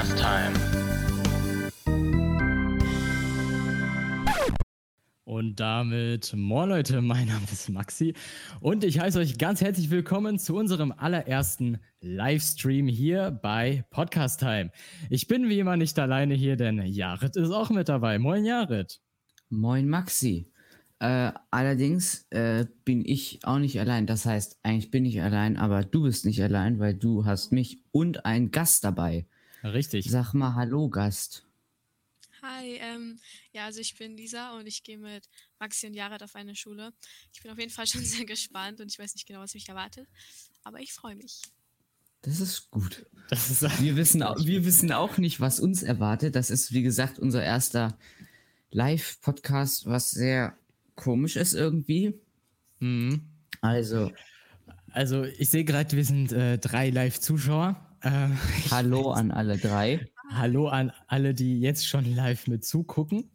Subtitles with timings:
[0.00, 0.54] Podcast Time.
[5.24, 8.14] Und damit, moin Leute, mein Name ist Maxi
[8.60, 14.70] und ich heiße euch ganz herzlich willkommen zu unserem allerersten Livestream hier bei Podcast Time.
[15.10, 18.18] Ich bin wie immer nicht alleine hier, denn Jared ist auch mit dabei.
[18.18, 19.02] Moin Jared.
[19.50, 20.50] Moin Maxi.
[21.00, 24.06] Äh, allerdings äh, bin ich auch nicht allein.
[24.06, 27.84] Das heißt, eigentlich bin ich allein, aber du bist nicht allein, weil du hast mich
[27.90, 29.26] und einen Gast dabei.
[29.62, 30.10] Richtig.
[30.10, 31.46] Sag mal Hallo, Gast.
[32.42, 33.18] Hi, ähm,
[33.52, 36.92] ja, also ich bin Lisa und ich gehe mit Maxi und Jared auf eine Schule.
[37.34, 39.68] Ich bin auf jeden Fall schon sehr gespannt und ich weiß nicht genau, was mich
[39.68, 40.08] erwartet,
[40.64, 41.42] aber ich freue mich.
[42.22, 43.06] Das ist gut.
[43.28, 46.34] Das ist wir, wissen auch, wir wissen auch nicht, was uns erwartet.
[46.34, 47.98] Das ist, wie gesagt, unser erster
[48.70, 50.56] Live-Podcast, was sehr
[50.96, 52.14] komisch ist irgendwie.
[52.78, 53.22] Mhm.
[53.60, 54.12] Also.
[54.92, 57.89] Also, ich sehe gerade, wir sind äh, drei Live-Zuschauer.
[58.02, 58.28] Äh,
[58.70, 60.06] Hallo an alle drei.
[60.30, 63.30] Hallo an alle, die jetzt schon live mit zugucken.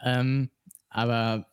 [0.00, 0.50] Ähm,
[0.88, 1.46] aber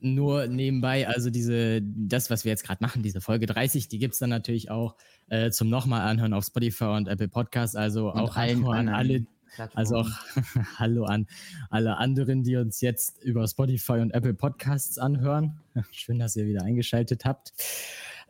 [0.00, 4.14] nur nebenbei, also diese, das, was wir jetzt gerade machen, diese Folge 30, die gibt
[4.14, 4.94] es dann natürlich auch
[5.28, 7.74] äh, zum nochmal anhören auf Spotify und Apple Podcasts.
[7.74, 9.26] Also und auch allen an alle,
[9.74, 10.10] also auch
[10.78, 11.26] Hallo an
[11.70, 15.60] alle anderen, die uns jetzt über Spotify und Apple Podcasts anhören.
[15.90, 17.52] Schön, dass ihr wieder eingeschaltet habt.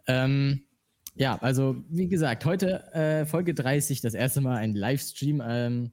[0.06, 0.62] Ähm,
[1.18, 5.42] ja, also wie gesagt, heute äh, Folge 30, das erste Mal ein Livestream.
[5.44, 5.92] Ähm,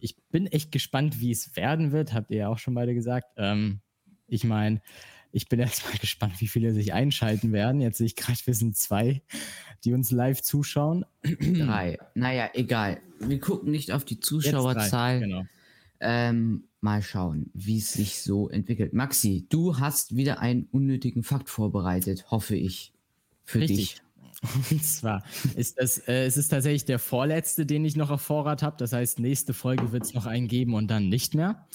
[0.00, 3.28] ich bin echt gespannt, wie es werden wird, habt ihr ja auch schon beide gesagt.
[3.36, 3.80] Ähm,
[4.26, 4.82] ich meine,
[5.30, 7.80] ich bin erstmal gespannt, wie viele sich einschalten werden.
[7.80, 9.22] Jetzt sehe ich gerade, wir sind zwei,
[9.84, 11.04] die uns live zuschauen.
[11.22, 11.98] Drei.
[12.14, 13.00] Naja, egal.
[13.20, 15.20] Wir gucken nicht auf die Zuschauerzahl.
[15.20, 15.44] Genau.
[16.00, 18.92] Ähm, mal schauen, wie es sich so entwickelt.
[18.92, 22.92] Maxi, du hast wieder einen unnötigen Fakt vorbereitet, hoffe ich.
[23.44, 23.76] Für Richtig.
[23.76, 24.03] dich.
[24.70, 25.24] Und zwar
[25.56, 28.76] ist das, äh, es ist tatsächlich der vorletzte, den ich noch auf Vorrat habe.
[28.78, 31.66] Das heißt, nächste Folge wird es noch einen geben und dann nicht mehr.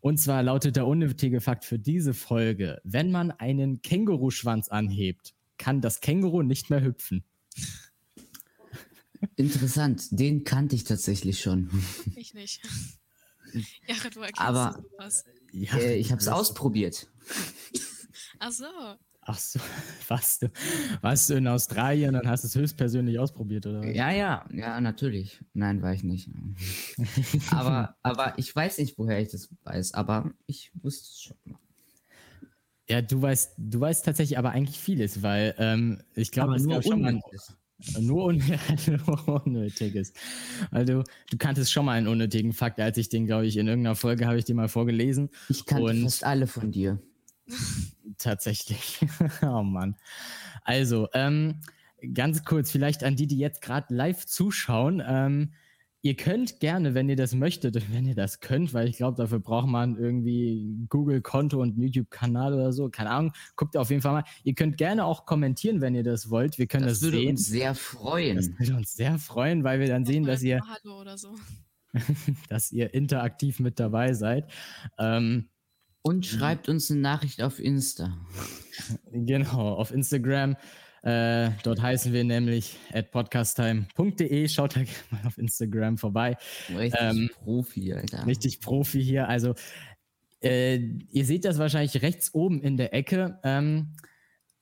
[0.00, 5.80] Und zwar lautet der unnötige Fakt für diese Folge, wenn man einen Känguruschwanz anhebt, kann
[5.80, 7.24] das Känguru nicht mehr hüpfen.
[9.36, 11.70] Interessant, den kannte ich tatsächlich schon.
[12.16, 12.62] Ich nicht.
[13.86, 15.24] Ja, du Aber was?
[15.52, 17.08] Ja, äh, ich habe es ausprobiert.
[18.38, 18.64] Ach so.
[19.24, 19.60] Ach so,
[20.08, 20.50] warst du,
[21.00, 23.84] warst du in Australien und hast es höchstpersönlich ausprobiert, oder?
[23.84, 25.40] Ja, ja, ja, natürlich.
[25.54, 26.28] Nein, war ich nicht.
[27.50, 31.58] aber, aber ich weiß nicht, woher ich das weiß, aber ich wusste es schon mal.
[32.88, 36.82] Ja, du weißt, du weißt tatsächlich aber eigentlich vieles, weil ähm, ich glaube, es gab
[36.82, 37.20] schon mal
[38.00, 38.38] nur, un
[39.06, 40.12] nur Unnötiges.
[40.72, 43.94] Also du kanntest schon mal einen unnötigen Fakt, als ich den, glaube ich, in irgendeiner
[43.94, 45.30] Folge habe ich den mal vorgelesen.
[45.48, 47.00] Ich kannte und fast alle von dir.
[48.18, 49.00] Tatsächlich.
[49.42, 49.96] oh Mann.
[50.64, 51.60] Also, ähm,
[52.14, 55.02] ganz kurz, vielleicht an die, die jetzt gerade live zuschauen.
[55.06, 55.52] Ähm,
[56.02, 59.16] ihr könnt gerne, wenn ihr das möchtet und wenn ihr das könnt, weil ich glaube,
[59.16, 64.12] dafür braucht man irgendwie Google-Konto und YouTube-Kanal oder so, keine Ahnung, guckt auf jeden Fall
[64.12, 64.24] mal.
[64.42, 66.58] Ihr könnt gerne auch kommentieren, wenn ihr das wollt.
[66.58, 67.30] Wir können das, das würde sehen.
[67.30, 68.36] uns sehr freuen.
[68.36, 70.60] Das würde uns sehr freuen, weil wir dann sehen, dass ihr,
[71.16, 71.36] so.
[72.48, 74.50] dass ihr interaktiv mit dabei seid.
[74.98, 75.48] Ähm,
[76.02, 76.22] und mhm.
[76.22, 78.16] schreibt uns eine Nachricht auf Insta.
[79.12, 80.56] Genau, auf Instagram.
[81.02, 84.48] Äh, dort heißen wir nämlich at podcasttime.de.
[84.48, 84.80] Schaut da
[85.10, 86.36] mal auf Instagram vorbei.
[86.76, 88.26] Richtig ähm, Profi, Alter.
[88.26, 89.28] Richtig Profi hier.
[89.28, 89.54] Also,
[90.42, 93.38] äh, ihr seht das wahrscheinlich rechts oben in der Ecke.
[93.44, 93.94] Ähm,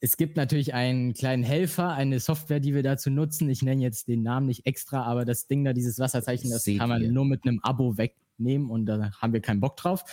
[0.00, 3.50] es gibt natürlich einen kleinen Helfer, eine Software, die wir dazu nutzen.
[3.50, 6.76] Ich nenne jetzt den Namen nicht extra, aber das Ding da, dieses Wasserzeichen, das, das
[6.78, 7.12] kann man ihr.
[7.12, 10.04] nur mit einem Abo wegnehmen und da haben wir keinen Bock drauf.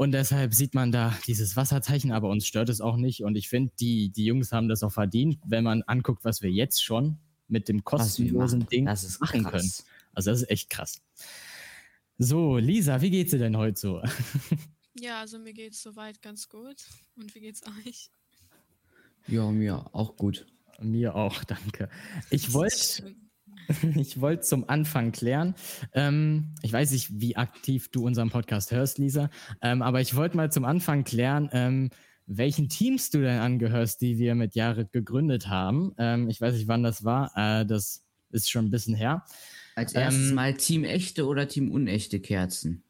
[0.00, 3.22] Und deshalb sieht man da dieses Wasserzeichen, aber uns stört es auch nicht.
[3.22, 6.50] Und ich finde, die, die Jungs haben das auch verdient, wenn man anguckt, was wir
[6.50, 7.18] jetzt schon
[7.48, 9.52] mit dem kostenlosen Ding machen krass.
[9.52, 9.70] können.
[10.14, 11.02] Also das ist echt krass.
[12.16, 14.02] So, Lisa, wie geht's dir denn heute so?
[14.98, 16.82] Ja, also mir geht's soweit ganz gut.
[17.16, 18.10] Und wie geht's euch?
[19.28, 20.46] Ja, mir auch gut.
[20.80, 21.90] Mir auch, danke.
[22.30, 23.14] Ich wollte
[23.96, 25.54] ich wollte zum Anfang klären.
[25.92, 29.30] Ähm, ich weiß nicht, wie aktiv du unseren Podcast hörst, Lisa,
[29.62, 31.90] ähm, aber ich wollte mal zum Anfang klären, ähm,
[32.26, 35.92] welchen Teams du denn angehörst, die wir mit Jared gegründet haben.
[35.98, 37.32] Ähm, ich weiß nicht, wann das war.
[37.36, 39.24] Äh, das ist schon ein bisschen her.
[39.74, 42.84] Als erstes ähm, mal Team echte oder Team unechte Kerzen?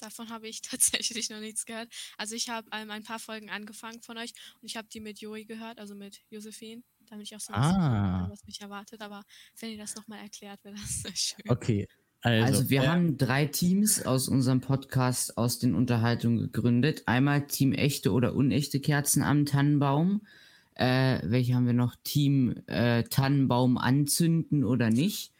[0.00, 1.88] Davon habe ich tatsächlich noch nichts gehört.
[2.16, 5.20] Also ich habe ähm, ein paar Folgen angefangen von euch und ich habe die mit
[5.20, 8.28] Joey gehört, also mit Josephine damit ich auch so ein bisschen ah.
[8.30, 9.00] was mich erwartet.
[9.00, 9.22] Aber
[9.60, 11.44] wenn ihr das nochmal erklärt, wäre das sehr schön.
[11.48, 11.88] Okay.
[12.20, 17.02] Also, also wir äh, haben drei Teams aus unserem Podcast aus den Unterhaltungen gegründet.
[17.06, 20.26] Einmal Team echte oder unechte Kerzen am Tannenbaum.
[20.74, 21.94] Äh, welche haben wir noch?
[22.02, 25.32] Team äh, Tannenbaum anzünden oder nicht?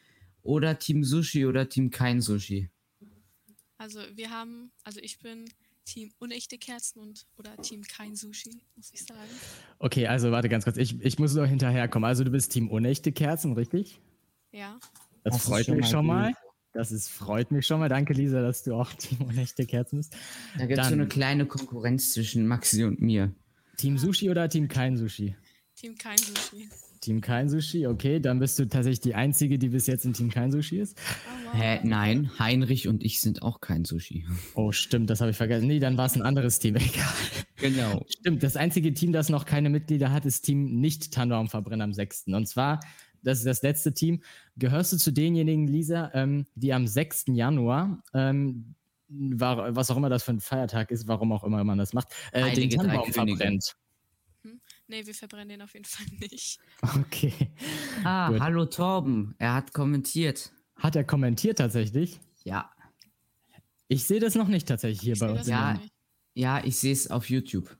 [0.49, 2.71] oder Team Sushi oder Team kein Sushi?
[3.77, 5.45] Also wir haben, also ich bin
[5.89, 9.31] Team unechte Kerzen und oder Team kein Sushi, muss ich sagen.
[9.79, 10.77] Okay, also warte ganz kurz.
[10.77, 12.07] Ich, ich muss nur hinterherkommen.
[12.07, 13.99] Also du bist Team unechte Kerzen, richtig?
[14.53, 14.79] Ja.
[15.25, 16.35] Das, das freut mich schon mal.
[16.75, 17.89] Das ist, freut mich schon mal.
[17.89, 20.15] Danke, Lisa, dass du auch Team unechte Kerzen bist.
[20.59, 23.35] Da gibt es so eine kleine Konkurrenz zwischen Maxi und mir.
[23.79, 25.37] Team Sushi oder Team kein Sushi?
[25.75, 26.69] Team kein Sushi.
[27.01, 30.31] Team kein Sushi, okay, dann bist du tatsächlich die Einzige, die bis jetzt in Team
[30.31, 30.99] kein Sushi ist.
[31.53, 34.27] Hä, nein, Heinrich und ich sind auch kein Sushi.
[34.55, 35.67] Oh, stimmt, das habe ich vergessen.
[35.67, 37.07] Nee, dann war es ein anderes Team, egal.
[37.57, 38.05] Genau.
[38.09, 42.27] Stimmt, das einzige Team, das noch keine Mitglieder hat, ist Team Nicht-Tannenbaumverbrenner am 6.
[42.29, 42.81] Und zwar,
[43.23, 44.23] das ist das letzte Team,
[44.57, 47.27] gehörst du zu denjenigen, Lisa, ähm, die am 6.
[47.29, 48.75] Januar ähm,
[49.09, 52.09] war, was auch immer das für ein Feiertag ist, warum auch immer man das macht,
[52.33, 53.77] äh, den Tannenbaum verbrennt.
[54.89, 56.59] Nee, wir verbrennen den auf jeden Fall nicht.
[56.83, 57.35] Okay.
[58.05, 58.41] Ah, Gut.
[58.41, 59.35] hallo Torben.
[59.39, 60.51] Er hat kommentiert.
[60.77, 62.21] Hat er kommentiert tatsächlich?
[62.45, 62.71] Ja.
[63.89, 65.47] Ich sehe das noch nicht tatsächlich hier ich bei uns.
[65.47, 65.79] Ja,
[66.35, 67.77] ja, ich sehe es auf YouTube.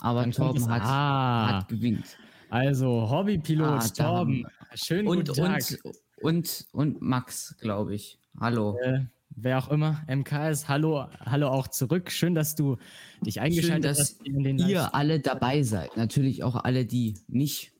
[0.00, 1.58] Aber Dann Torben hat, ah.
[1.60, 2.18] hat gewinkt.
[2.50, 4.46] Also, Hobbypilot ah, Torben.
[4.74, 5.62] Schönen und, guten Tag.
[5.82, 8.18] Und, und, und Max, glaube ich.
[8.38, 8.78] Hallo.
[8.82, 9.06] Äh,
[9.36, 12.10] wer auch immer, MKS, hallo, hallo auch zurück.
[12.10, 12.76] Schön, dass du
[13.24, 14.26] dich eingeschaltet Schön, dass hast.
[14.26, 15.96] In den ihr alle dabei seid.
[15.96, 17.72] Natürlich auch alle, die nicht,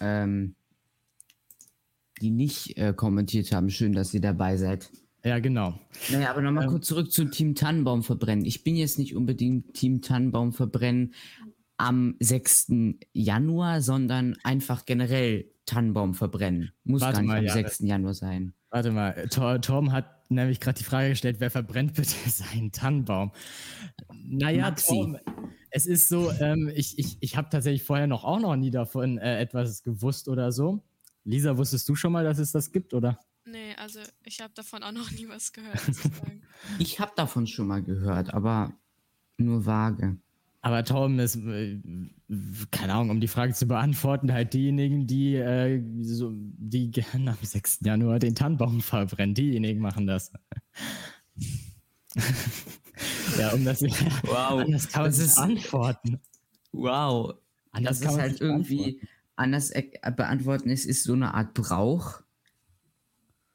[0.00, 0.54] ähm,
[2.20, 3.70] die nicht äh, kommentiert haben.
[3.70, 4.90] Schön, dass ihr dabei seid.
[5.24, 5.78] Ja, genau.
[6.10, 8.44] Naja, aber nochmal ähm, kurz zurück zum Team Tannenbaum verbrennen.
[8.44, 11.14] Ich bin jetzt nicht unbedingt Team Tannenbaum verbrennen
[11.76, 12.72] am 6.
[13.12, 16.72] Januar, sondern einfach generell Tannenbaum verbrennen.
[16.84, 17.80] Muss gar nicht mal, am ja, 6.
[17.80, 18.54] Januar sein.
[18.70, 23.32] Warte mal, Tom hat nämlich gerade die Frage gestellt, wer verbrennt bitte seinen Tannenbaum?
[24.12, 25.18] Naja, Tom,
[25.70, 29.18] es ist so, ähm, ich, ich, ich habe tatsächlich vorher noch auch noch nie davon
[29.18, 30.82] äh, etwas gewusst oder so.
[31.24, 33.18] Lisa, wusstest du schon mal, dass es das gibt, oder?
[33.44, 35.80] Nee, also ich habe davon auch noch nie was gehört.
[36.78, 38.74] ich habe davon schon mal gehört, aber
[39.38, 40.18] nur vage.
[40.60, 41.80] Aber Tom ist, äh,
[42.70, 47.38] keine Ahnung, um die Frage zu beantworten, halt diejenigen, die, äh, so, die gerne am
[47.40, 47.80] 6.
[47.84, 50.32] Januar den Tannenbaum verbrennen, diejenigen machen das.
[53.38, 54.60] ja, um das, wow.
[54.60, 56.20] anders kann man das ist, antworten.
[56.72, 57.34] Wow.
[57.70, 59.00] Anders das ist halt irgendwie,
[59.36, 59.72] anders
[60.16, 62.22] beantworten ist, ist so eine Art Brauch.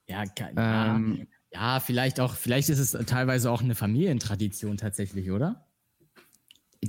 [0.07, 0.23] Ja,
[0.55, 5.62] ähm, ja, vielleicht auch, vielleicht ist es teilweise auch eine Familientradition tatsächlich, oder?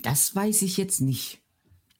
[0.03, 1.41] Das weiß ich jetzt nicht.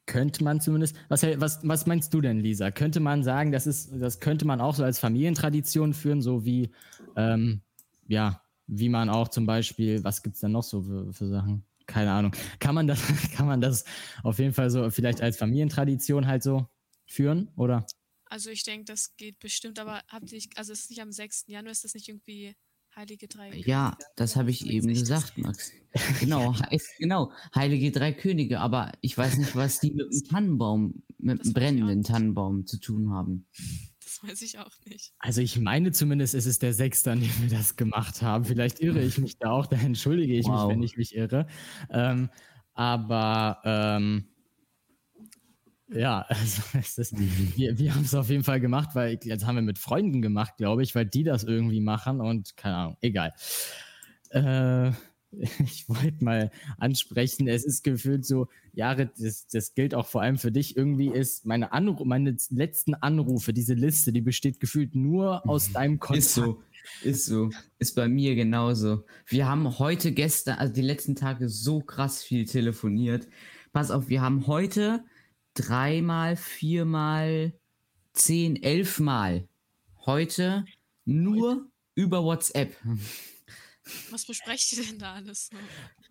[0.07, 0.97] Könnte man zumindest.
[1.09, 2.71] Was, was, was meinst du denn, Lisa?
[2.71, 6.71] Könnte man sagen, das ist, das könnte man auch so als Familientradition führen, so wie,
[7.17, 7.63] ähm,
[8.07, 11.65] ja, wie man auch zum Beispiel, was gibt es denn noch so für, für, Sachen?
[11.87, 12.33] Keine Ahnung.
[12.59, 13.01] Kann man das,
[13.35, 13.85] kann man das
[14.23, 16.67] auf jeden Fall so vielleicht als Familientradition halt so
[17.07, 17.87] führen, oder?
[18.27, 21.45] Also ich denke, das geht bestimmt, aber habt ihr, also ist es nicht am 6.
[21.47, 22.55] Januar, ist das nicht irgendwie
[22.97, 23.69] Heilige drei Könige.
[23.69, 25.73] Ja, das habe ich eben gesagt, Max.
[26.21, 31.03] Genau, heißt, genau, Heilige drei Könige, aber ich weiß nicht, was die mit dem Tannenbaum,
[31.19, 33.47] mit dem brennenden Tannenbaum zu tun haben.
[34.03, 35.13] Das weiß ich auch nicht.
[35.19, 38.45] Also ich meine zumindest, ist es der Sechste, an dem wir das gemacht haben.
[38.45, 40.67] Vielleicht irre ich mich da auch, da entschuldige ich wow.
[40.67, 41.47] mich, wenn ich mich irre.
[41.91, 42.31] Ähm,
[42.75, 44.29] aber ähm,
[45.89, 49.63] ja, also das, wir, wir haben es auf jeden Fall gemacht, weil jetzt haben wir
[49.63, 53.33] mit Freunden gemacht, glaube ich, weil die das irgendwie machen und keine Ahnung, egal.
[54.31, 54.93] Äh,
[55.65, 60.39] ich wollte mal ansprechen, es ist gefühlt so, Jahre, das, das gilt auch vor allem
[60.39, 65.49] für dich, irgendwie ist meine, Anru meine letzten Anrufe, diese Liste, die besteht gefühlt nur
[65.49, 66.27] aus deinem Kontakt.
[66.27, 66.63] Ist so,
[67.03, 69.05] ist so, ist bei mir genauso.
[69.27, 73.29] Wir haben heute, gestern, also die letzten Tage so krass viel telefoniert.
[73.73, 75.05] Pass auf, wir haben heute
[75.55, 77.53] dreimal, viermal,
[78.13, 79.49] zehn, elfmal
[80.07, 80.65] heute
[81.05, 82.77] nur über WhatsApp.
[84.11, 85.51] Was besprecht ihr denn da alles?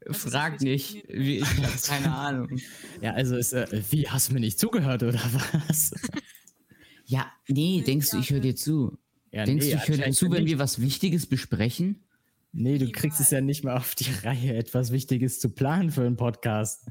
[0.05, 1.03] Also Frag nicht.
[1.07, 2.59] Wie, ich habe keine Ahnung.
[3.01, 5.19] Ja, also ist, äh, wie hast du mir nicht zugehört oder
[5.67, 5.91] was?
[7.05, 8.97] ja, nee, denkst du, ich höre dir zu?
[9.31, 12.03] Ja, denkst nee, du, ich höre dir zu, wenn wir was Wichtiges besprechen?
[12.51, 16.01] Nee, du kriegst es ja nicht mehr auf die Reihe, etwas Wichtiges zu planen für
[16.01, 16.85] einen Podcast.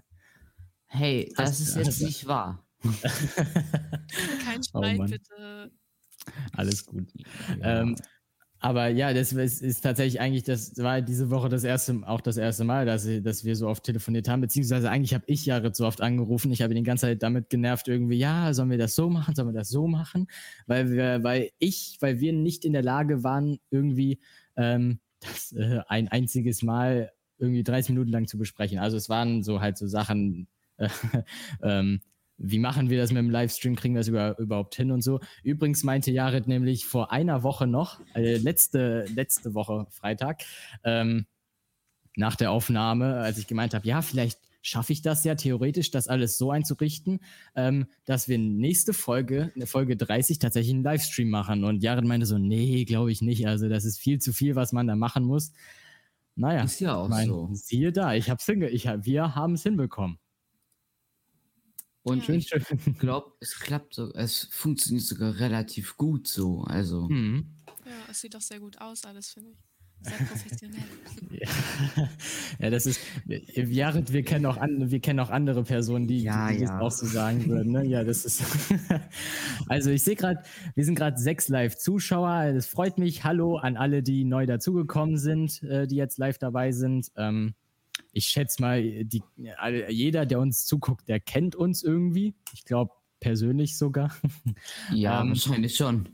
[0.94, 2.62] Hey, das ist jetzt nicht wahr.
[2.82, 2.90] Kein
[4.60, 5.70] oh Streit, oh bitte.
[6.52, 7.08] Alles gut.
[7.58, 7.80] Ja.
[7.80, 7.96] Ähm,
[8.58, 12.36] aber ja, das ist, ist, tatsächlich eigentlich, das war diese Woche das erste, auch das
[12.36, 15.86] erste Mal, dass, dass wir so oft telefoniert haben, beziehungsweise eigentlich habe ich Jared so
[15.86, 16.52] oft angerufen.
[16.52, 19.34] Ich habe ihn die ganze Zeit damit genervt, irgendwie, ja, sollen wir das so machen,
[19.34, 20.28] sollen wir das so machen?
[20.66, 24.20] Weil wir, weil ich, weil wir nicht in der Lage waren, irgendwie
[24.56, 28.78] ähm, das äh, ein einziges Mal irgendwie 30 Minuten lang zu besprechen.
[28.78, 30.48] Also es waren so halt so Sachen,
[31.62, 32.00] ähm,
[32.38, 35.20] wie machen wir das mit dem Livestream, kriegen wir das über, überhaupt hin und so.
[35.42, 40.42] Übrigens meinte Jared nämlich vor einer Woche noch, äh, letzte, letzte Woche Freitag,
[40.82, 41.26] ähm,
[42.16, 46.08] nach der Aufnahme, als ich gemeint habe, ja, vielleicht schaffe ich das ja theoretisch, das
[46.08, 47.20] alles so einzurichten,
[47.56, 51.64] ähm, dass wir nächste Folge, eine Folge 30, tatsächlich einen Livestream machen.
[51.64, 53.46] Und Jared meinte so, nee, glaube ich nicht.
[53.46, 55.52] Also das ist viel zu viel, was man da machen muss.
[56.34, 57.50] Naja, ist ja auch mein, so.
[57.52, 60.18] Siehe da, ich hab's hinge ich hab, wir haben es hinbekommen.
[62.04, 62.34] Und ja.
[62.34, 62.50] ich
[62.98, 66.62] glaube, es klappt so, es funktioniert sogar relativ gut so.
[66.62, 67.08] Also.
[67.08, 67.46] Mhm.
[67.84, 69.58] Ja, es sieht doch sehr gut aus, alles, finde ich.
[70.04, 70.82] Sehr professionell.
[71.30, 72.08] ja.
[72.58, 73.00] ja, das ist,
[73.54, 76.72] Jared, wir kennen auch, an, wir kennen auch andere Personen, die, ja, die, die ja.
[76.72, 77.70] das auch so sagen würden.
[77.70, 77.84] Ne?
[77.84, 78.42] Ja, das ist.
[79.68, 80.42] also, ich sehe gerade,
[80.74, 82.52] wir sind gerade sechs Live-Zuschauer.
[82.52, 83.22] Das freut mich.
[83.22, 87.12] Hallo an alle, die neu dazugekommen sind, äh, die jetzt live dabei sind.
[87.16, 87.54] Ähm,
[88.12, 89.22] ich schätze mal, die,
[89.88, 92.34] jeder, der uns zuguckt, der kennt uns irgendwie.
[92.52, 94.14] Ich glaube, persönlich sogar.
[94.92, 96.10] Ja, ähm, wahrscheinlich schon.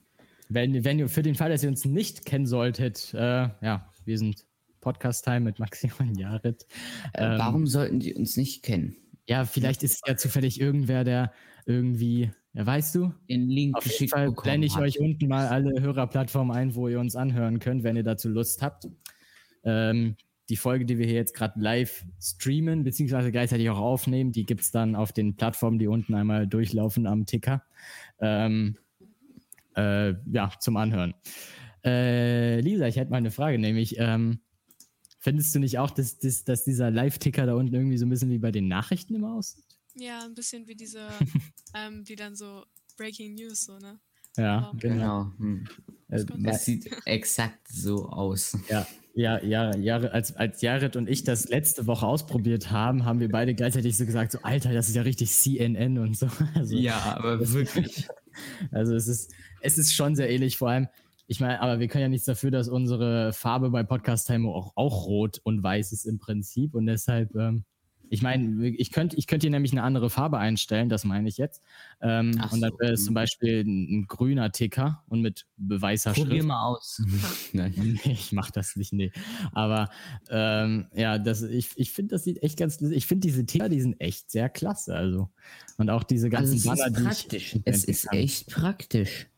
[0.49, 4.19] Wenn, wenn ihr für den Fall, dass ihr uns nicht kennen solltet, äh, ja, wir
[4.19, 4.47] sind
[4.81, 6.67] Podcast Time mit Maxi und Jared.
[7.13, 8.97] Äh, ähm, warum sollten die uns nicht kennen?
[9.27, 11.33] Ja, vielleicht ist ja zufällig irgendwer, der
[11.67, 13.13] irgendwie, ja, weißt du?
[13.29, 14.83] Den Link Auf jeden Fall blende ich hat.
[14.83, 18.63] euch unten mal alle Hörerplattformen ein, wo ihr uns anhören könnt, wenn ihr dazu Lust
[18.63, 18.89] habt.
[19.65, 20.17] Ähm,
[20.49, 24.63] die Folge, die wir hier jetzt gerade live streamen, beziehungsweise gleichzeitig auch aufnehmen, die gibt
[24.63, 27.63] es dann auf den Plattformen, die unten einmal durchlaufen am Ticker.
[28.19, 28.79] Ähm,
[29.77, 31.15] äh, ja, zum Anhören.
[31.85, 34.41] Äh, Lisa, ich hätte mal eine Frage, nämlich, ähm,
[35.19, 38.31] findest du nicht auch, dass, dass, dass dieser Live-Ticker da unten irgendwie so ein bisschen
[38.31, 39.65] wie bei den Nachrichten immer aussieht?
[39.95, 41.09] Ja, ein bisschen wie diese,
[41.75, 42.65] ähm, die dann so
[42.97, 44.01] Breaking News, so, ne?
[44.37, 44.95] Ja, genau.
[44.95, 45.33] genau.
[45.39, 45.69] Hm.
[46.09, 48.57] Es äh, sieht exakt so aus.
[48.69, 48.87] Ja,
[49.19, 53.29] ja, ja, ja als, als Jared und ich das letzte Woche ausprobiert haben, haben wir
[53.29, 56.29] beide gleichzeitig so gesagt, so Alter, das ist ja richtig CNN und so.
[56.55, 58.07] Also, ja, aber wirklich.
[58.71, 59.33] Also es ist,
[59.63, 60.87] es ist schon sehr ähnlich, vor allem,
[61.27, 64.75] ich meine, aber wir können ja nichts dafür, dass unsere Farbe bei Podcast Time auch,
[64.77, 67.65] auch rot und weiß ist im Prinzip und deshalb ähm,
[68.11, 71.37] ich meine, ich könnte ich könnt hier nämlich eine andere Farbe einstellen, das meine ich
[71.37, 71.63] jetzt.
[72.01, 76.37] Ähm, und dann wäre es zum Beispiel ein, ein, grüner Ticker und mit weißer Probier
[76.37, 76.47] Schrift.
[76.47, 77.03] mal aus.
[77.53, 79.13] Nein, ich mache das nicht, nee.
[79.53, 79.91] Aber
[80.31, 83.81] ähm, ja, das, ich, ich finde, das sieht echt ganz, ich finde diese Ticker, die
[83.81, 84.95] sind echt sehr klasse.
[84.95, 85.31] Also.
[85.77, 87.57] Und auch diese ganzen also es Banner, ist praktisch.
[87.65, 89.29] es ist echt praktisch.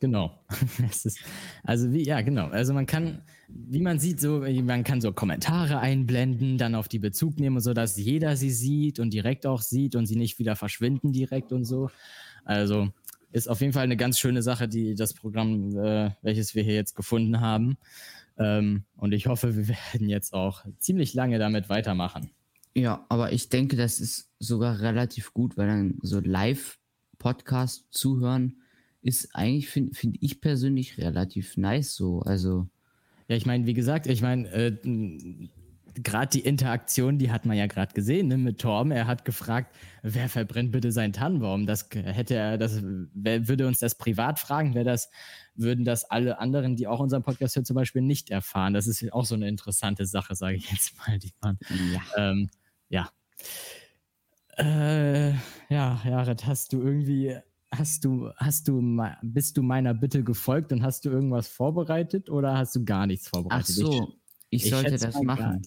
[0.00, 0.38] Genau.
[0.78, 1.20] ist,
[1.64, 2.48] also wie, ja, genau.
[2.48, 7.00] Also man kann, wie man sieht, so, man kann so Kommentare einblenden, dann auf die
[7.00, 10.56] Bezug nehmen, so dass jeder sie sieht und direkt auch sieht und sie nicht wieder
[10.56, 11.90] verschwinden direkt und so.
[12.44, 12.88] Also
[13.32, 16.74] ist auf jeden Fall eine ganz schöne Sache, die das Programm, äh, welches wir hier
[16.74, 17.76] jetzt gefunden haben.
[18.38, 22.30] Ähm, und ich hoffe, wir werden jetzt auch ziemlich lange damit weitermachen.
[22.74, 28.62] Ja, aber ich denke, das ist sogar relativ gut, weil dann so Live-Podcast zuhören
[29.02, 32.20] ist eigentlich, finde find ich persönlich, relativ nice so.
[32.20, 32.68] Also.
[33.28, 34.76] Ja, ich meine, wie gesagt, ich meine, äh,
[36.02, 38.92] gerade die Interaktion, die hat man ja gerade gesehen ne, mit Torben.
[38.92, 41.66] Er hat gefragt, wer verbrennt bitte seinen Tannenbaum?
[41.66, 42.80] Das hätte er, das
[43.14, 45.10] wer, würde uns das privat fragen, wäre das,
[45.54, 48.74] würden das alle anderen, die auch unseren Podcast hören, zum Beispiel nicht erfahren.
[48.74, 51.58] Das ist auch so eine interessante Sache, sage ich jetzt mal, die man.
[51.92, 52.30] Ja.
[52.30, 52.50] Ähm,
[52.88, 53.10] ja.
[54.56, 55.32] Äh,
[55.68, 57.36] ja, Jared, hast du irgendwie
[57.70, 58.82] Hast du, hast du,
[59.22, 63.28] bist du meiner Bitte gefolgt und hast du irgendwas vorbereitet oder hast du gar nichts
[63.28, 63.66] vorbereitet?
[63.68, 64.14] Ach so,
[64.48, 65.62] ich, ich sollte das machen.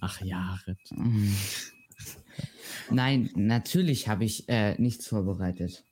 [0.00, 0.78] Ach ja, Ritt.
[2.90, 5.84] Nein, natürlich habe ich äh, nichts vorbereitet.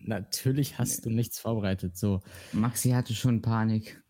[0.00, 2.20] Natürlich hast du nichts vorbereitet, so.
[2.52, 4.02] Maxi hatte schon Panik.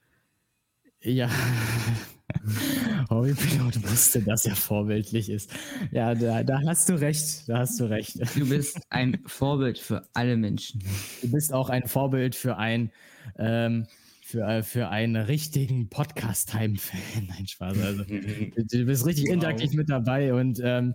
[1.03, 1.31] Ja.
[3.11, 5.51] Hobbypilot wusste, dass er vorbildlich ist.
[5.91, 7.49] Ja, da, da, hast du recht.
[7.49, 8.19] Da hast du recht.
[8.37, 10.83] Du bist ein Vorbild für alle Menschen.
[11.23, 12.93] Du bist auch ein Vorbild für ein
[13.37, 13.87] ähm,
[14.23, 17.27] für, äh, für einen richtigen Podcast-Time-Fan.
[17.29, 17.79] Nein, Spaß.
[17.79, 19.35] Also, du bist richtig wow.
[19.35, 20.95] interaktiv mit dabei und ähm,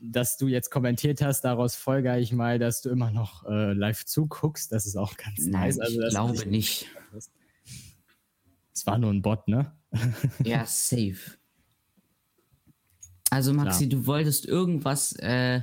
[0.00, 4.04] dass du jetzt kommentiert hast, daraus folge ich mal, dass du immer noch äh, live
[4.04, 4.72] zuguckst.
[4.72, 5.78] Das ist auch ganz Nein, nice.
[5.80, 6.88] Also, ich glaube nicht.
[8.74, 9.76] Es war nur ein Bot, ne?
[10.44, 11.38] ja, safe.
[13.30, 14.00] Also Maxi, Klar.
[14.00, 15.12] du wolltest irgendwas.
[15.16, 15.62] Äh,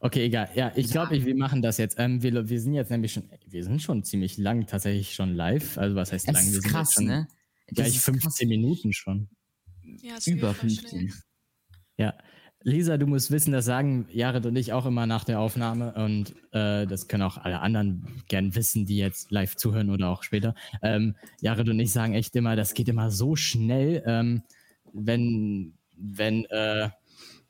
[0.00, 0.48] okay, egal.
[0.54, 1.98] Ja, ich glaube, wir machen das jetzt.
[1.98, 5.76] Ähm, wir, wir sind jetzt nämlich schon, wir sind schon ziemlich lang tatsächlich schon live.
[5.76, 6.44] Also was heißt das lang?
[6.44, 7.28] wir sind krass, schon ne?
[7.66, 8.40] Gleich 15 krass.
[8.48, 9.28] Minuten schon.
[10.02, 11.12] Ja, Über 15.
[11.96, 12.14] Ja.
[12.62, 16.34] Lisa, du musst wissen, das sagen Jared und ich auch immer nach der Aufnahme und
[16.52, 20.54] äh, das können auch alle anderen gern wissen, die jetzt live zuhören oder auch später.
[20.82, 24.42] Ähm, Jared und ich sagen echt immer, das geht immer so schnell, ähm,
[24.92, 26.90] wenn, wenn, äh,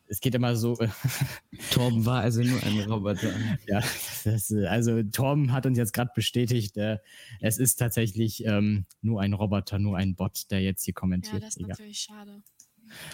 [0.08, 0.76] es geht immer so.
[1.70, 3.30] Torben war also nur ein Roboter.
[3.66, 3.82] ja,
[4.24, 6.98] das, also Torben hat uns jetzt gerade bestätigt, äh,
[7.40, 11.34] es ist tatsächlich ähm, nur ein Roboter, nur ein Bot, der jetzt hier kommentiert.
[11.34, 12.42] Ja, das ist natürlich schade.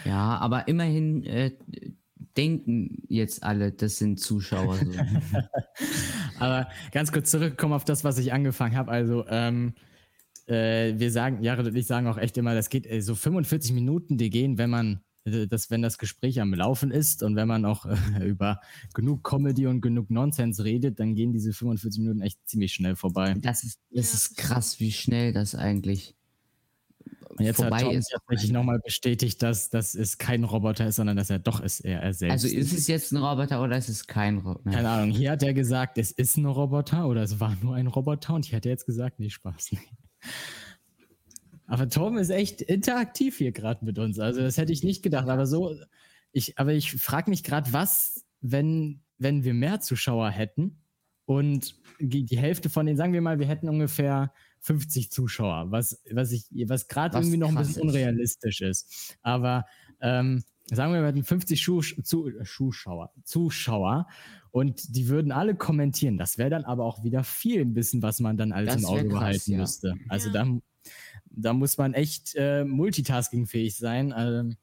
[0.04, 1.52] Ja, aber immerhin äh,
[2.36, 4.76] denken jetzt alle, das sind Zuschauer.
[4.76, 4.90] So.
[6.38, 8.90] aber ganz kurz zurückkommen auf das, was ich angefangen habe.
[8.90, 9.74] Also, ähm,
[10.46, 13.72] äh, wir sagen, Jared und ich sagen auch echt immer, das geht äh, so 45
[13.72, 17.64] Minuten, die gehen, wenn man dass wenn das Gespräch am Laufen ist und wenn man
[17.64, 18.60] auch äh, über
[18.92, 23.34] genug Comedy und genug Nonsens redet, dann gehen diese 45 Minuten echt ziemlich schnell vorbei.
[23.38, 26.14] Das ist, das ist krass, wie schnell das eigentlich
[27.38, 28.10] jetzt vorbei hat Tom ist.
[28.10, 32.00] tatsächlich nochmal bestätigt, dass das ist kein Roboter ist, sondern dass er doch ist, er,
[32.02, 32.32] er selbst.
[32.32, 34.70] Also ist es jetzt ein Roboter oder ist es kein Roboter?
[34.70, 35.10] Keine Ahnung.
[35.10, 38.44] Hier hat er gesagt, es ist ein Roboter oder es war nur ein Roboter und
[38.44, 39.72] hier hat er jetzt gesagt, nee, Spaß.
[39.72, 39.78] Nee.
[41.66, 44.18] Aber Tom ist echt interaktiv hier gerade mit uns.
[44.18, 45.28] Also das hätte ich nicht gedacht.
[45.28, 45.74] Aber so,
[46.32, 50.78] ich, aber ich frage mich gerade, was, wenn, wenn wir mehr Zuschauer hätten
[51.24, 54.32] und die Hälfte von denen, sagen wir mal, wir hätten ungefähr
[54.64, 57.82] 50 Zuschauer, was, was ich, was gerade irgendwie noch ein bisschen ist.
[57.82, 59.16] unrealistisch ist.
[59.22, 59.66] Aber
[60.00, 60.42] ähm,
[60.72, 64.06] sagen wir, wir hätten 50 Schuh, zu, Zuschauer, Zuschauer
[64.50, 66.16] und die würden alle kommentieren.
[66.16, 68.88] Das wäre dann aber auch wieder viel ein bisschen, was man dann alles das im
[68.88, 69.58] Auge krass, behalten ja.
[69.58, 69.94] müsste.
[70.08, 70.32] Also ja.
[70.32, 70.58] da
[71.36, 74.54] da muss man echt äh, multitaskingfähig sein, äh,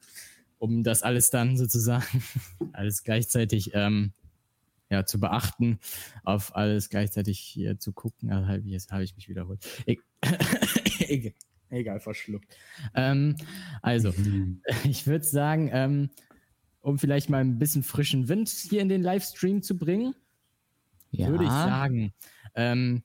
[0.57, 2.23] um das alles dann sozusagen
[2.73, 4.13] alles gleichzeitig ähm,
[4.91, 5.79] ja, zu beachten,
[6.23, 8.31] auf alles gleichzeitig hier zu gucken.
[8.31, 9.65] Also, jetzt habe ich mich wiederholt.
[9.85, 9.97] E
[10.99, 11.33] egal,
[11.69, 12.55] egal, verschluckt.
[12.93, 13.35] Ähm,
[13.81, 14.13] also,
[14.83, 16.09] ich würde sagen, ähm,
[16.81, 20.13] um vielleicht mal ein bisschen frischen Wind hier in den Livestream zu bringen,
[21.11, 21.29] ja.
[21.29, 22.13] würde ich sagen,
[22.55, 23.03] ähm,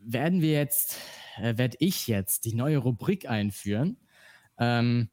[0.00, 0.98] werden wir jetzt
[1.38, 3.96] äh, werde ich jetzt die neue Rubrik einführen,
[4.58, 5.08] ähm,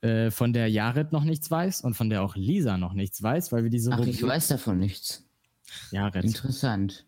[0.00, 3.52] äh, von der Jared noch nichts weiß und von der auch Lisa noch nichts weiß,
[3.52, 4.14] weil wir diese Ach, Rubrik.
[4.14, 5.27] ich weiß davon nichts.
[5.90, 6.24] Jared.
[6.24, 7.06] Interessant.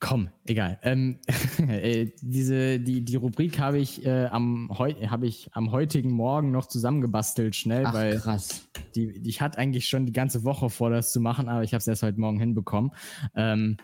[0.00, 0.78] Komm, egal.
[0.82, 1.18] Ähm,
[1.68, 6.66] äh, diese, die, die Rubrik habe ich, äh, am, hab ich am heutigen Morgen noch
[6.66, 8.66] zusammengebastelt, schnell, Ach, weil krass.
[8.94, 11.80] Die, ich hatte eigentlich schon die ganze Woche vor, das zu machen, aber ich habe
[11.80, 12.92] es erst heute Morgen hinbekommen.
[13.34, 13.76] Ähm,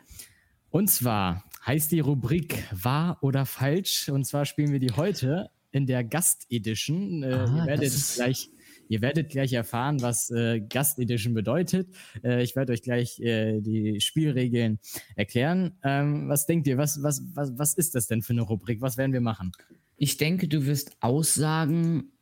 [0.71, 4.09] und zwar heißt die Rubrik wahr oder falsch.
[4.09, 7.23] Und zwar spielen wir die heute in der Gast-Edition.
[7.23, 8.49] Äh, ah, ihr, werdet gleich,
[8.89, 11.89] ihr werdet gleich erfahren, was äh, Gast-Edition bedeutet.
[12.23, 14.79] Äh, ich werde euch gleich äh, die Spielregeln
[15.15, 15.79] erklären.
[15.83, 16.79] Ähm, was denkt ihr?
[16.79, 18.81] Was, was, was, was ist das denn für eine Rubrik?
[18.81, 19.53] Was werden wir machen?
[19.97, 22.13] Ich denke, du wirst Aussagen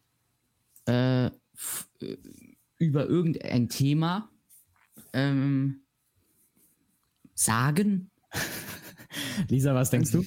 [0.87, 1.31] äh,
[2.79, 4.31] über irgendein Thema
[5.13, 5.81] ähm,
[7.35, 8.11] sagen
[9.49, 10.25] Lisa, was denkst du?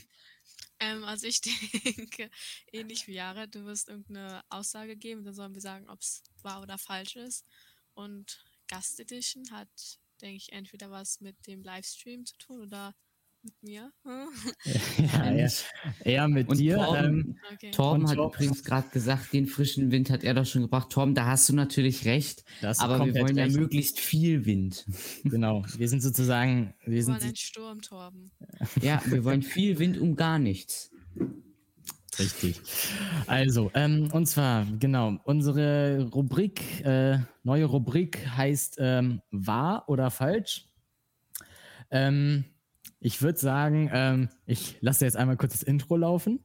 [0.79, 1.41] Ähm, also ich
[1.95, 2.29] denke,
[2.71, 6.61] ähnlich wie Jahre, du wirst irgendeine Aussage geben, dann sollen wir sagen, ob es wahr
[6.61, 7.45] oder falsch ist.
[7.93, 9.69] Und Gast Edition hat,
[10.21, 12.95] denke ich, entweder was mit dem Livestream zu tun oder
[13.43, 13.91] mit mir.
[15.13, 15.47] ja, ja,
[16.03, 16.75] eher mit und dir.
[16.77, 17.71] Torben, ähm, okay.
[17.71, 20.89] Torben hat übrigens gerade gesagt, den frischen Wind hat er doch schon gebracht.
[20.89, 22.43] Torben, da hast du natürlich recht.
[22.77, 23.53] Aber wir wollen recht.
[23.53, 24.85] ja möglichst viel Wind.
[25.23, 26.73] Genau, wir sind sozusagen.
[26.83, 28.31] Wir, wir sind wollen einen Sturm, Torben.
[28.81, 30.91] Ja, wir wollen viel Wind um gar nichts.
[32.19, 32.61] Richtig.
[33.27, 40.65] Also, ähm, und zwar, genau, unsere Rubrik, äh, neue Rubrik heißt ähm, wahr oder falsch.
[41.91, 42.45] Ähm,
[42.99, 46.39] ich würde sagen, ähm, ich lasse jetzt einmal kurz das Intro laufen.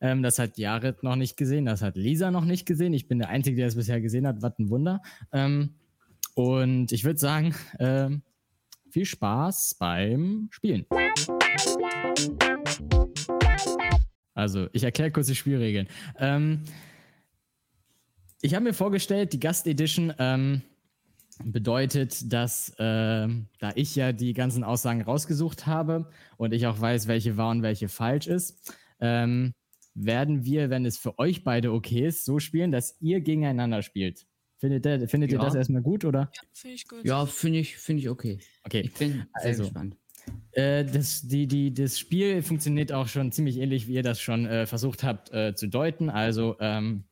[0.00, 2.94] Ähm, das hat Jared noch nicht gesehen, das hat Lisa noch nicht gesehen.
[2.94, 4.40] Ich bin der Einzige, der es bisher gesehen hat.
[4.40, 5.02] Was ein Wunder.
[5.32, 5.74] Ähm,
[6.34, 8.22] und ich würde sagen, ähm,
[8.90, 10.86] viel Spaß beim Spielen.
[14.34, 15.88] Also, ich erkläre kurz die Spielregeln.
[16.18, 16.62] Ähm,
[18.40, 20.62] ich habe mir vorgestellt, die Gast-Edition ähm,
[21.44, 27.08] bedeutet, dass äh, da ich ja die ganzen Aussagen rausgesucht habe und ich auch weiß,
[27.08, 29.54] welche wahr und welche falsch ist, ähm,
[29.94, 34.26] werden wir, wenn es für euch beide okay ist, so spielen, dass ihr gegeneinander spielt.
[34.58, 35.38] Findet, der, findet ja.
[35.38, 36.30] ihr das erstmal gut, oder?
[36.34, 37.04] Ja, finde ich gut.
[37.04, 38.38] Ja, finde ich, find ich okay.
[38.64, 38.82] Okay.
[38.82, 39.96] Ich bin also, gespannt.
[40.52, 44.46] Äh, das, die, die, das Spiel funktioniert auch schon ziemlich ähnlich, wie ihr das schon
[44.46, 46.10] äh, versucht habt äh, zu deuten.
[46.10, 47.04] Also ähm,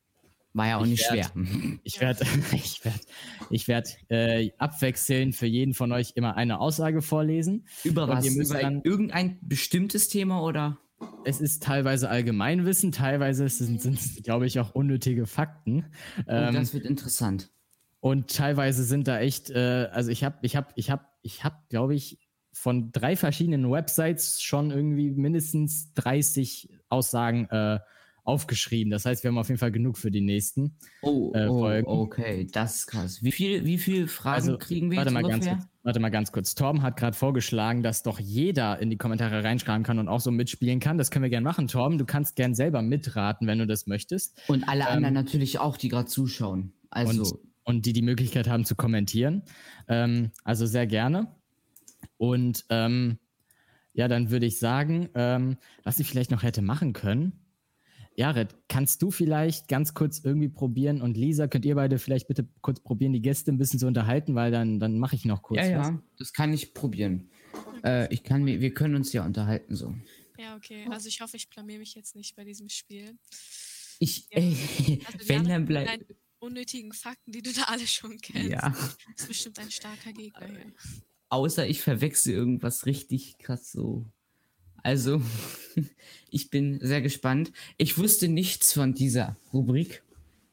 [0.58, 1.78] war ja auch ich nicht werd, schwer.
[1.84, 3.00] Ich werde ich werd,
[3.50, 7.66] ich werd, äh, abwechselnd für jeden von euch immer eine Aussage vorlesen.
[7.84, 8.26] Über was?
[8.26, 10.78] Über dann, irgendein bestimmtes Thema oder?
[11.24, 15.86] Es ist teilweise Allgemeinwissen, teilweise sind es, glaube ich, auch unnötige Fakten.
[16.18, 17.50] Oh, ähm, das wird interessant.
[18.00, 21.56] Und teilweise sind da echt, äh, also ich habe, ich habe, ich habe, ich habe,
[21.68, 22.18] glaube ich,
[22.52, 27.78] von drei verschiedenen Websites schon irgendwie mindestens 30 Aussagen äh,
[28.28, 28.90] aufgeschrieben.
[28.90, 31.88] Das heißt, wir haben auf jeden Fall genug für die nächsten oh, äh, oh, Folgen.
[31.88, 33.22] Oh, okay, das ist krass.
[33.22, 35.52] Wie viel, wie viel Fragen also, kriegen wir warte jetzt mal ungefähr?
[35.52, 36.54] Ganz kurz, warte mal ganz kurz.
[36.54, 40.30] Torben hat gerade vorgeschlagen, dass doch jeder in die Kommentare reinschreiben kann und auch so
[40.30, 40.98] mitspielen kann.
[40.98, 41.96] Das können wir gerne machen, Torben.
[41.96, 44.38] Du kannst gern selber mitraten, wenn du das möchtest.
[44.46, 46.74] Und alle ähm, anderen natürlich auch, die gerade zuschauen.
[46.90, 49.42] Also und, und, die die Möglichkeit haben zu kommentieren.
[49.88, 51.34] Ähm, also sehr gerne.
[52.18, 53.18] Und ähm,
[53.94, 57.32] ja, dann würde ich sagen, ähm, was ich vielleicht noch hätte machen können,
[58.18, 62.48] Jared, kannst du vielleicht ganz kurz irgendwie probieren und Lisa, könnt ihr beide vielleicht bitte
[62.62, 65.61] kurz probieren, die Gäste ein bisschen zu unterhalten, weil dann, dann mache ich noch kurz.
[65.61, 65.87] Ja, was.
[65.87, 67.31] ja, das kann ich probieren.
[67.85, 69.94] Äh, ich kann, wir können uns ja unterhalten so.
[70.37, 70.85] Ja, okay.
[70.90, 73.16] Also ich hoffe, ich blamier mich jetzt nicht bei diesem Spiel.
[74.00, 74.40] Ich, ja.
[74.40, 76.04] äh, also wenn dann bleibt.
[76.40, 78.50] unnötigen Fakten, die du da alle schon kennst.
[78.50, 78.70] Ja.
[78.70, 80.72] Das ist bestimmt ein starker Gegner hier.
[81.28, 84.11] Außer ich verwechsel irgendwas richtig krass so
[84.82, 85.22] also,
[86.30, 87.52] ich bin sehr gespannt.
[87.76, 90.02] Ich wusste nichts von dieser Rubrik.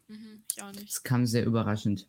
[0.07, 0.89] Mhm, ich auch nicht.
[0.89, 2.07] Es kam sehr überraschend.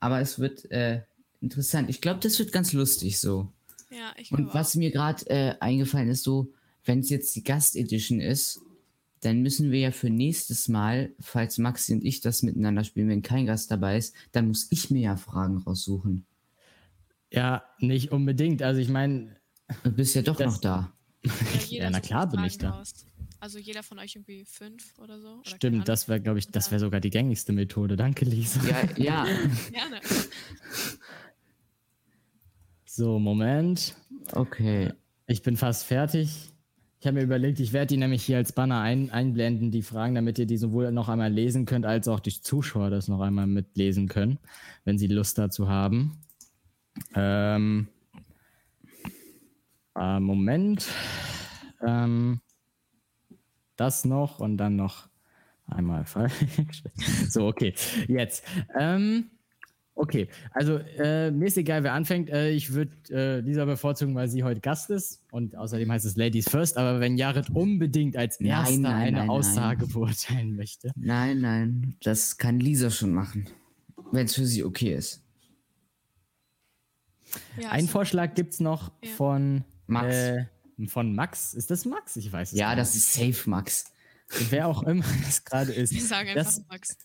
[0.00, 1.02] Aber es wird äh,
[1.40, 1.90] interessant.
[1.90, 3.52] Ich glaube, das wird ganz lustig so.
[3.90, 4.78] Ja, ich Und was auch.
[4.78, 6.52] mir gerade äh, eingefallen ist, so,
[6.84, 8.60] wenn es jetzt die Gast-Edition ist,
[9.20, 13.22] dann müssen wir ja für nächstes Mal, falls Maxi und ich das miteinander spielen, wenn
[13.22, 16.26] kein Gast dabei ist, dann muss ich mir ja Fragen raussuchen.
[17.30, 18.62] Ja, nicht unbedingt.
[18.62, 19.36] Also ich meine.
[19.82, 20.92] Du bist ja doch noch da.
[21.68, 22.82] Ja, na klar bin ich da.
[23.40, 25.40] Also jeder von euch irgendwie fünf oder so?
[25.40, 27.96] Oder Stimmt, das wäre, glaube ich, das wäre sogar die gängigste Methode.
[27.96, 28.60] Danke, Lisa.
[28.66, 29.24] Ja, ja.
[29.70, 30.00] Gerne.
[32.86, 33.96] So, Moment.
[34.32, 34.92] Okay.
[35.26, 36.52] Ich bin fast fertig.
[37.00, 40.14] Ich habe mir überlegt, ich werde die nämlich hier als Banner ein, einblenden, die Fragen,
[40.14, 43.46] damit ihr die sowohl noch einmal lesen könnt, als auch die Zuschauer das noch einmal
[43.46, 44.38] mitlesen können,
[44.84, 46.18] wenn sie Lust dazu haben.
[47.14, 47.88] Ähm,
[49.96, 50.88] äh, Moment.
[51.82, 52.40] Ähm,
[53.76, 55.08] das noch und dann noch
[55.66, 56.82] einmal falsch.
[57.28, 57.74] so, okay.
[58.08, 58.44] Jetzt.
[58.78, 59.30] Ähm,
[59.94, 62.30] okay, also äh, mir ist egal, wer anfängt.
[62.30, 66.16] Äh, ich würde äh, Lisa bevorzugen, weil sie heute Gast ist und außerdem heißt es
[66.16, 66.76] Ladies First.
[66.76, 69.92] Aber wenn Jared unbedingt als Erster nein, eine nein, Aussage nein.
[69.92, 70.92] beurteilen möchte.
[70.96, 73.48] Nein, nein, das kann Lisa schon machen,
[74.12, 75.22] wenn es für sie okay ist.
[77.60, 79.10] Ja, Ein also, Vorschlag gibt es noch ja.
[79.10, 80.14] von Max.
[80.14, 80.46] Äh,
[80.88, 81.54] von Max.
[81.54, 82.16] Ist das Max?
[82.16, 82.80] Ich weiß es Ja, nicht.
[82.80, 83.84] das ist safe Max.
[84.50, 85.92] Wer auch immer das gerade ist.
[85.92, 86.98] Wir sagen einfach das, Max.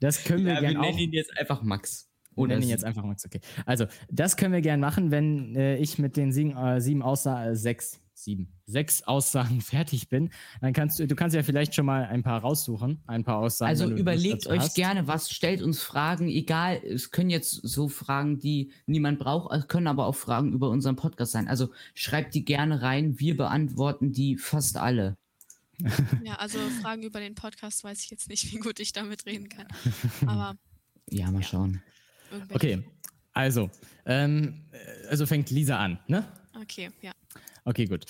[0.00, 0.76] Das können wir ja, gerne.
[0.76, 2.08] Wir nennen ihn jetzt einfach Max.
[2.34, 3.40] Oder nennen ihn jetzt einfach Max, okay.
[3.66, 7.50] Also, das können wir gerne machen, wenn äh, ich mit den sieben, äh, sieben außer
[7.50, 10.30] äh, sechs sieben, sechs Aussagen fertig bin,
[10.60, 13.68] dann kannst du, du kannst ja vielleicht schon mal ein paar raussuchen, ein paar Aussagen.
[13.68, 14.74] Also überlegt euch hast.
[14.74, 19.68] gerne was, stellt uns Fragen, egal, es können jetzt so Fragen, die niemand braucht, es
[19.68, 21.48] können aber auch Fragen über unseren Podcast sein.
[21.48, 25.16] Also schreibt die gerne rein, wir beantworten die fast alle.
[26.24, 29.48] Ja, also Fragen über den Podcast weiß ich jetzt nicht, wie gut ich damit reden
[29.48, 29.66] kann.
[30.26, 30.56] Aber
[31.10, 31.48] ja, mal ja.
[31.48, 31.82] schauen.
[32.50, 32.84] Okay,
[33.32, 33.70] also,
[34.06, 34.64] ähm,
[35.08, 36.26] also fängt Lisa an, ne?
[36.60, 37.12] Okay, ja.
[37.64, 38.04] Okay, gut.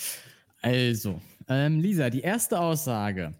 [0.62, 3.34] Also, ähm, Lisa, die erste Aussage.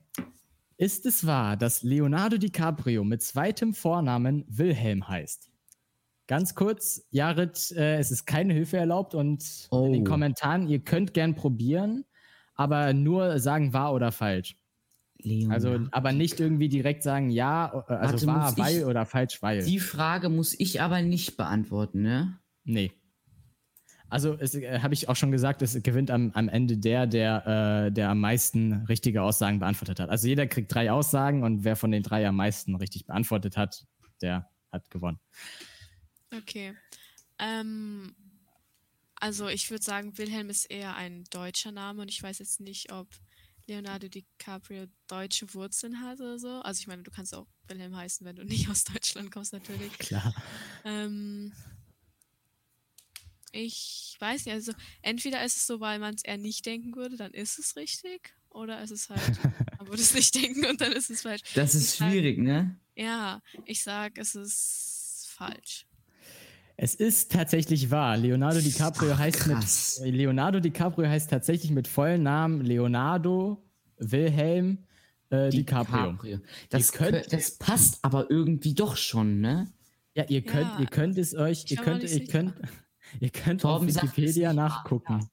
[0.77, 5.48] Ist es wahr, dass Leonardo DiCaprio mit zweitem Vornamen Wilhelm heißt?
[6.27, 9.87] Ganz kurz, Jared, äh, es ist keine Hilfe erlaubt und oh.
[9.87, 10.11] in den oh.
[10.11, 12.05] Kommentaren, ihr könnt gern probieren,
[12.55, 14.57] aber nur sagen wahr oder falsch.
[15.18, 15.55] Leonardo.
[15.55, 19.40] Also, aber nicht irgendwie direkt sagen ja, äh, also Warte, wahr, weil ich, oder falsch,
[19.42, 19.62] weil.
[19.62, 22.38] Die Frage muss ich aber nicht beantworten, ne?
[22.64, 22.92] Nee.
[24.12, 27.92] Also äh, habe ich auch schon gesagt, es gewinnt am, am Ende der, der, äh,
[27.92, 30.11] der am meisten richtige Aussagen beantwortet hat.
[30.11, 33.87] Also jeder kriegt drei Aussagen und wer von den drei am meisten richtig beantwortet hat,
[34.20, 35.18] der hat gewonnen.
[36.31, 36.75] Okay.
[37.38, 38.14] Ähm,
[39.16, 42.92] also ich würde sagen, Wilhelm ist eher ein deutscher Name und ich weiß jetzt nicht,
[42.92, 43.09] ob
[43.66, 46.61] Leonardo DiCaprio deutsche Wurzeln hat oder so.
[46.61, 49.92] Also ich meine, du kannst auch Wilhelm heißen, wenn du nicht aus Deutschland kommst, natürlich.
[49.98, 50.35] Klar.
[50.85, 51.53] Ähm,
[53.53, 57.17] ich weiß nicht, also entweder ist es so, weil man es eher nicht denken würde,
[57.17, 58.35] dann ist es richtig.
[58.49, 59.21] Oder ist es halt,
[59.79, 61.43] man würde es nicht denken und dann ist es falsch.
[61.55, 62.77] Das ist ich schwierig, sag, ne?
[62.97, 65.87] Ja, ich sag, es ist falsch.
[66.77, 68.17] Es ist tatsächlich wahr.
[68.17, 73.62] Leonardo DiCaprio Ach, heißt mit Leonardo DiCaprio heißt tatsächlich mit vollen Namen Leonardo
[73.99, 74.87] Wilhelm
[75.31, 76.12] äh, DiCaprio.
[76.12, 76.38] DiCaprio.
[76.71, 79.73] Das, könnt, das passt aber irgendwie doch schon, ne?
[80.15, 82.55] Ja, ihr könnt, ja, ihr könnt es euch, ihr könnt, ihr könnt,
[83.20, 85.29] Ihr könnt Torben auf Wikipedia nachgucken.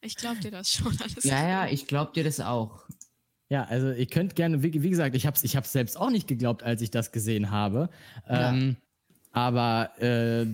[0.00, 1.24] Ich glaube dir das schon alles.
[1.24, 2.84] Ja, ja, ich glaube dir das auch.
[3.48, 6.10] Ja, also ihr könnt gerne, wie, wie gesagt, ich habe es ich hab's selbst auch
[6.10, 7.88] nicht geglaubt, als ich das gesehen habe.
[8.28, 8.52] Ja.
[8.52, 8.76] Ähm,
[9.32, 10.44] aber äh,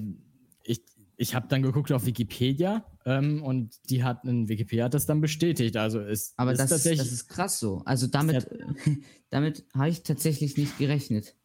[0.64, 0.82] ich,
[1.16, 5.20] ich habe dann geguckt auf Wikipedia ähm, und die hat in Wikipedia hat das dann
[5.20, 5.76] bestätigt.
[5.76, 7.82] Also ist, Aber ist das, tatsächlich, das ist krass so.
[7.84, 8.48] Also damit,
[9.30, 11.36] damit habe ich tatsächlich nicht gerechnet.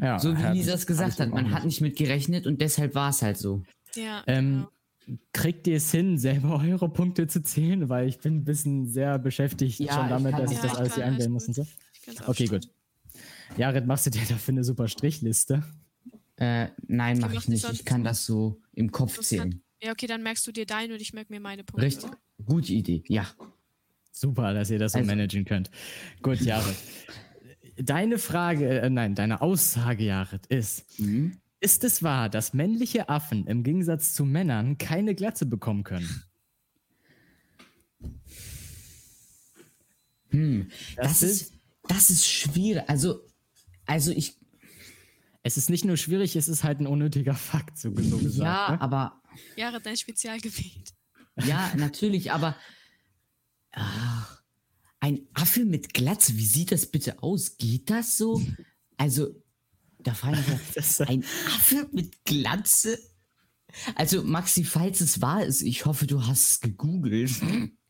[0.00, 3.10] Ja, so wie Lisa es gesagt hat, man hat nicht mit gerechnet und deshalb war
[3.10, 3.62] es halt so.
[3.96, 4.22] Ja.
[4.26, 4.66] Ähm,
[5.06, 5.18] genau.
[5.32, 7.88] Kriegt ihr es hin, selber eure Punkte zu zählen?
[7.88, 11.04] Weil ich bin ein bisschen sehr beschäftigt ja, schon damit, dass ich das alles hier
[11.04, 11.66] einwählen muss und so.
[12.26, 12.68] Okay, gut.
[13.56, 15.62] Jared, machst du dir dafür eine super Strichliste?
[16.36, 17.68] Äh, nein, mache ich nicht.
[17.72, 19.62] Ich kann das so im Kopf zählen.
[19.82, 21.86] Ja, okay, dann merkst du dir deine und ich merke mir meine Punkte.
[21.86, 22.10] Richtig.
[22.10, 22.18] Oder?
[22.44, 23.26] Gute Idee, ja.
[24.12, 25.70] Super, dass ihr das so also, managen könnt.
[26.22, 26.76] Gut, Jared.
[27.76, 31.38] deine Frage, äh, nein, deine Aussage, Jared, ist: mhm.
[31.60, 36.22] Ist es wahr, dass männliche Affen im Gegensatz zu Männern keine Glatze bekommen können?
[40.30, 41.54] Hm, das, das ist,
[41.88, 42.84] das ist schwierig.
[42.88, 43.22] Also,
[43.86, 44.36] also ich
[45.46, 48.38] es ist nicht nur schwierig, es ist halt ein unnötiger Fakt, so, so gesagt.
[48.38, 48.80] Ja, ne?
[48.80, 49.22] aber.
[49.54, 50.92] Jahre dein Spezialgebiet.
[51.44, 52.56] Ja, natürlich, aber.
[53.70, 54.42] Ach,
[54.98, 57.58] ein Affe mit Glatze, wie sieht das bitte aus?
[57.58, 58.42] Geht das so?
[58.96, 59.40] Also,
[60.06, 61.08] da fallen wir.
[61.08, 62.98] ein Affe mit Glatze?
[63.94, 67.32] Also, Maxi, falls es wahr ist, ich hoffe, du hast es gegoogelt.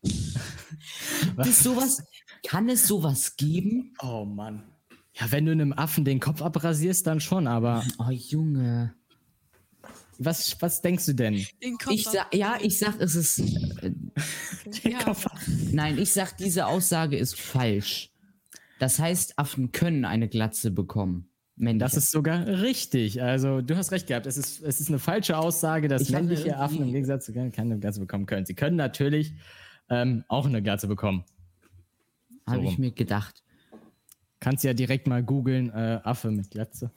[0.01, 2.03] Gibt es sowas?
[2.45, 3.93] Kann es sowas geben?
[4.01, 4.63] Oh Mann.
[5.13, 7.83] Ja, wenn du einem Affen den Kopf abrasierst, dann schon, aber.
[7.99, 8.93] Oh, Junge.
[10.19, 11.45] Was, was denkst du denn?
[11.63, 13.39] Den Kopf ich sag, ja, ich sag, es ist.
[13.39, 13.93] Äh,
[14.83, 15.15] ja.
[15.71, 18.11] Nein, ich sag, diese Aussage ist falsch.
[18.79, 21.26] Das heißt, Affen können eine Glatze bekommen.
[21.57, 21.85] Männliche.
[21.85, 23.21] Das ist sogar richtig.
[23.21, 24.27] Also, du hast recht gehabt.
[24.27, 27.79] Es ist, es ist eine falsche Aussage, dass ich männliche Affen im Gegensatz zu keine
[27.79, 28.45] Glatze bekommen können.
[28.45, 29.33] Sie können natürlich
[29.89, 31.25] ähm, auch eine Glatze bekommen.
[32.45, 33.43] Habe so ich mir gedacht.
[34.39, 36.91] Kannst ja direkt mal googeln, äh, Affe mit Glatze.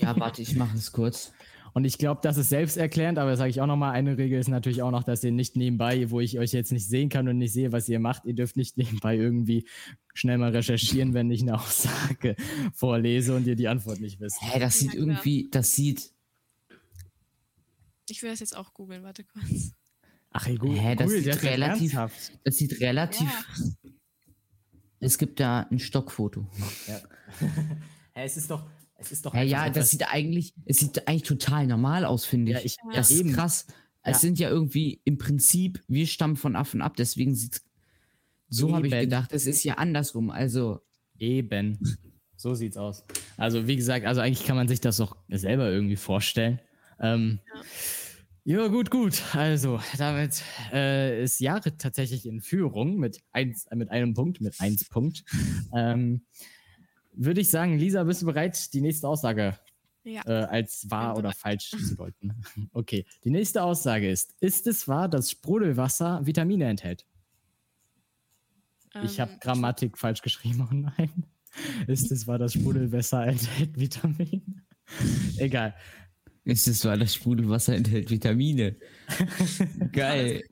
[0.00, 1.32] ja, warte, ich mache es kurz.
[1.74, 4.82] Und ich glaube, das ist selbsterklärend, aber sage ich auch nochmal, eine Regel ist natürlich
[4.82, 7.52] auch noch, dass ihr nicht nebenbei, wo ich euch jetzt nicht sehen kann und nicht
[7.52, 9.66] sehe, was ihr macht, ihr dürft nicht nebenbei irgendwie
[10.14, 12.36] schnell mal recherchieren, wenn ich eine Aussage
[12.74, 14.38] vorlese und ihr die Antwort nicht wisst.
[14.40, 16.12] Hä, das sieht ja, irgendwie, das sieht...
[18.10, 19.72] Ich will das jetzt auch googeln, warte kurz.
[20.30, 21.98] Ach, ey, Google, Hä, das, Google, sieht relativ,
[22.44, 23.90] das sieht relativ ja.
[25.00, 26.46] Es gibt da ein Stockfoto.
[26.86, 27.00] Ja.
[28.14, 28.68] hey, es ist doch.
[28.98, 32.52] Es ist doch ja, ja, das sieht eigentlich, es sieht eigentlich total normal aus, finde
[32.52, 32.58] ich.
[32.58, 33.24] Ja, ich das ja.
[33.24, 33.66] ist krass.
[34.02, 37.64] Es sind ja irgendwie im Prinzip, wir stammen von Affen ab, deswegen sieht es.
[38.48, 40.30] So habe ich gedacht, es ist ja andersrum.
[40.30, 40.80] Also.
[41.18, 41.78] Eben.
[42.36, 43.04] So sieht's aus.
[43.36, 46.60] Also, wie gesagt, also eigentlich kann man sich das doch selber irgendwie vorstellen.
[47.00, 47.62] Ähm, ja.
[48.44, 49.22] Ja, gut, gut.
[49.34, 54.88] Also, damit äh, ist Jahre tatsächlich in Führung mit, eins, mit einem Punkt, mit eins
[54.88, 55.22] Punkt.
[55.76, 56.22] Ähm,
[57.20, 59.58] Würde ich sagen, Lisa, bist du bereit, die nächste Aussage
[60.04, 60.22] ja.
[60.24, 62.32] äh, als wahr oder falsch zu deuten?
[62.72, 67.06] Okay, die nächste Aussage ist: Ist es wahr, dass Sprudelwasser Vitamine enthält?
[68.94, 71.24] Ähm, ich habe Grammatik falsch geschrieben, oh nein.
[71.88, 74.64] Ist es wahr, dass Sprudelwasser enthält Vitamine?
[75.38, 75.74] Egal.
[76.44, 78.76] Ist es weil das Sprudelwasser enthält Vitamine?
[79.90, 80.44] Geil.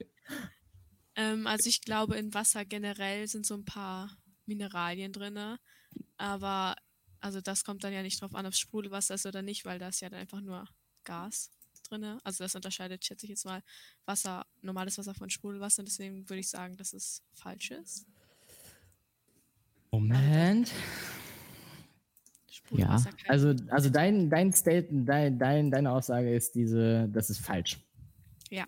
[1.15, 4.11] Ähm, also ich glaube, in Wasser generell sind so ein paar
[4.45, 5.57] Mineralien drin.
[6.17, 6.75] Aber
[7.19, 9.79] also das kommt dann ja nicht drauf an, ob es Sprudelwasser ist oder nicht, weil
[9.79, 10.67] da ist ja dann einfach nur
[11.03, 11.51] Gas
[11.89, 12.19] drin.
[12.23, 13.61] Also das unterscheidet, schätze ich jetzt mal,
[14.05, 15.83] Wasser, normales Wasser von Sprudelwasser.
[15.83, 18.05] Deswegen würde ich sagen, dass es falsch ist.
[19.91, 20.71] Moment.
[22.71, 27.79] Ja, also, also dein, dein Statement, dein, dein, deine Aussage ist diese, das ist falsch.
[28.49, 28.65] Ja.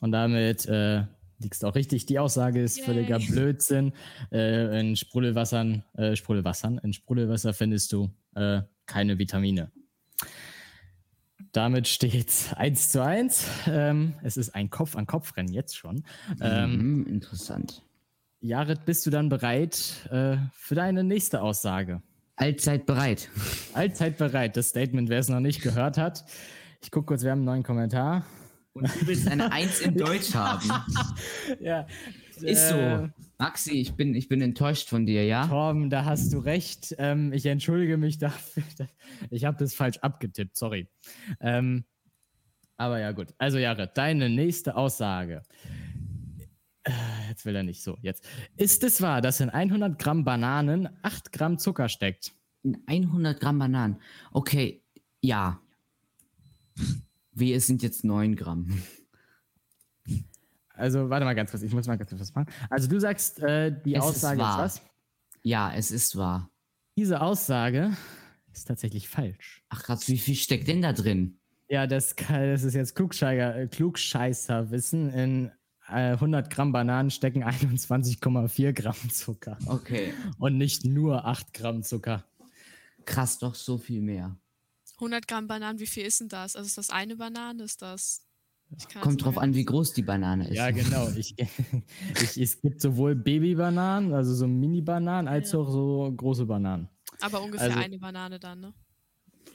[0.00, 1.04] Und damit äh,
[1.38, 2.06] liegst du auch richtig.
[2.06, 2.86] Die Aussage ist Yay.
[2.86, 3.92] völliger Blödsinn.
[4.32, 9.70] Äh, in Sprudelwassern, äh, Sprudelwassern, in Sprudelwasser findest du äh, keine Vitamine.
[11.52, 13.46] Damit steht es 1 zu 1.
[13.68, 16.04] Ähm, es ist ein Kopf-an-Kopf-Rennen jetzt schon.
[16.40, 17.82] Ähm, mm, interessant.
[18.40, 22.02] Jared, bist du dann bereit äh, für deine nächste Aussage?
[22.36, 23.28] Allzeit bereit.
[23.72, 24.56] Allzeit bereit.
[24.56, 26.24] Das Statement, wer es noch nicht gehört hat.
[26.80, 28.24] Ich gucke kurz, wir haben einen neuen Kommentar.
[28.78, 30.70] Und du willst eine Eins in Deutsch haben.
[31.60, 31.86] ja.
[32.40, 32.76] Ist so.
[32.76, 35.46] Äh, Maxi, ich bin, ich bin enttäuscht von dir, ja?
[35.46, 36.94] Torben, da hast du recht.
[36.98, 38.62] Ähm, ich entschuldige mich dafür.
[39.30, 40.88] Ich habe das falsch abgetippt, sorry.
[41.40, 41.84] Ähm,
[42.76, 43.34] aber ja, gut.
[43.38, 45.42] Also, Jare, deine nächste Aussage.
[46.84, 46.92] Äh,
[47.28, 47.96] jetzt will er nicht so.
[48.02, 48.24] Jetzt.
[48.56, 52.32] Ist es wahr, dass in 100 Gramm Bananen 8 Gramm Zucker steckt?
[52.62, 54.00] In 100 Gramm Bananen.
[54.32, 54.82] Okay,
[55.20, 55.60] ja.
[57.38, 58.82] Wie, es sind jetzt 9 Gramm.
[60.74, 61.62] Also, warte mal ganz kurz.
[61.62, 62.48] Ich muss mal ganz kurz was machen.
[62.70, 64.82] Also, du sagst, äh, die es Aussage ist, ist was?
[65.42, 66.50] Ja, es ist wahr.
[66.96, 67.96] Diese Aussage
[68.52, 69.64] ist tatsächlich falsch.
[69.68, 71.38] Ach krass, wie viel steckt denn da drin?
[71.68, 75.10] Ja, das, das ist jetzt Klugscheißer, Klugscheißerwissen.
[75.10, 75.50] In
[75.86, 79.58] 100 äh, Gramm Bananen stecken 21,4 Gramm Zucker.
[79.66, 80.12] Okay.
[80.38, 82.24] Und nicht nur 8 Gramm Zucker.
[83.04, 84.36] Krass, doch so viel mehr.
[84.98, 86.56] 100 Gramm Bananen, wie viel ist denn das?
[86.56, 87.62] Also ist das eine Banane?
[87.62, 88.24] Ist das.
[89.00, 90.56] Kommt drauf an, wie groß die Banane ist.
[90.56, 91.08] Ja, genau.
[91.16, 91.34] Ich,
[92.22, 95.58] ich, es gibt sowohl Babybananen, also so Mini-Bananen, als ja.
[95.58, 96.88] auch so große Bananen.
[97.20, 98.74] Aber ungefähr also, eine Banane dann, ne?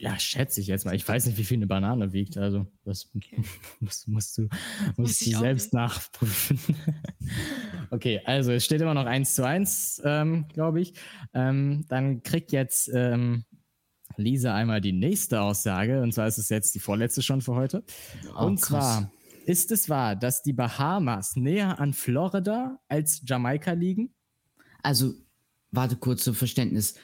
[0.00, 0.94] Ja, schätze ich jetzt mal.
[0.96, 2.36] Ich weiß nicht, wie viel eine Banane wiegt.
[2.36, 3.42] Also, das okay.
[3.80, 4.48] musst, musst, du,
[4.96, 5.74] musst du selbst nicht.
[5.74, 6.58] nachprüfen.
[7.90, 10.94] okay, also es steht immer noch 1 zu 1, ähm, glaube ich.
[11.32, 13.44] Ähm, dann kriegt jetzt ähm,
[14.18, 16.02] Lisa einmal die nächste Aussage.
[16.02, 17.84] Und zwar ist es jetzt die vorletzte schon für heute.
[18.36, 18.68] Oh, und krass.
[18.68, 19.12] zwar
[19.46, 24.14] ist es wahr, dass die Bahamas näher an Florida als Jamaika liegen?
[24.82, 25.14] Also,
[25.70, 26.94] warte kurz zum Verständnis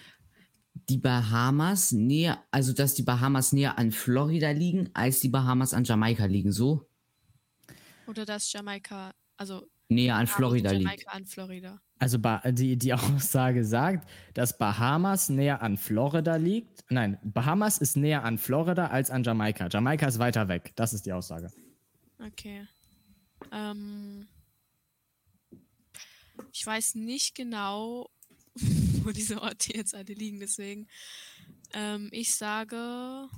[0.89, 5.85] die Bahamas näher, also dass die Bahamas näher an Florida liegen, als die Bahamas an
[5.85, 6.89] Jamaika liegen, so?
[8.07, 11.09] Oder dass Jamaika, also näher an Florida Jamaika liegt.
[11.09, 11.81] an Florida.
[12.01, 16.85] Also die, die Aussage sagt, dass Bahamas näher an Florida liegt.
[16.89, 19.69] Nein, Bahamas ist näher an Florida als an Jamaika.
[19.69, 20.73] Jamaika ist weiter weg.
[20.75, 21.53] Das ist die Aussage.
[22.19, 22.67] Okay.
[23.53, 24.27] Ähm,
[26.53, 28.11] ich weiß nicht genau,
[29.03, 30.41] wo diese Orte jetzt alle liegen.
[30.41, 30.89] Deswegen,
[31.75, 33.29] ähm, ich sage,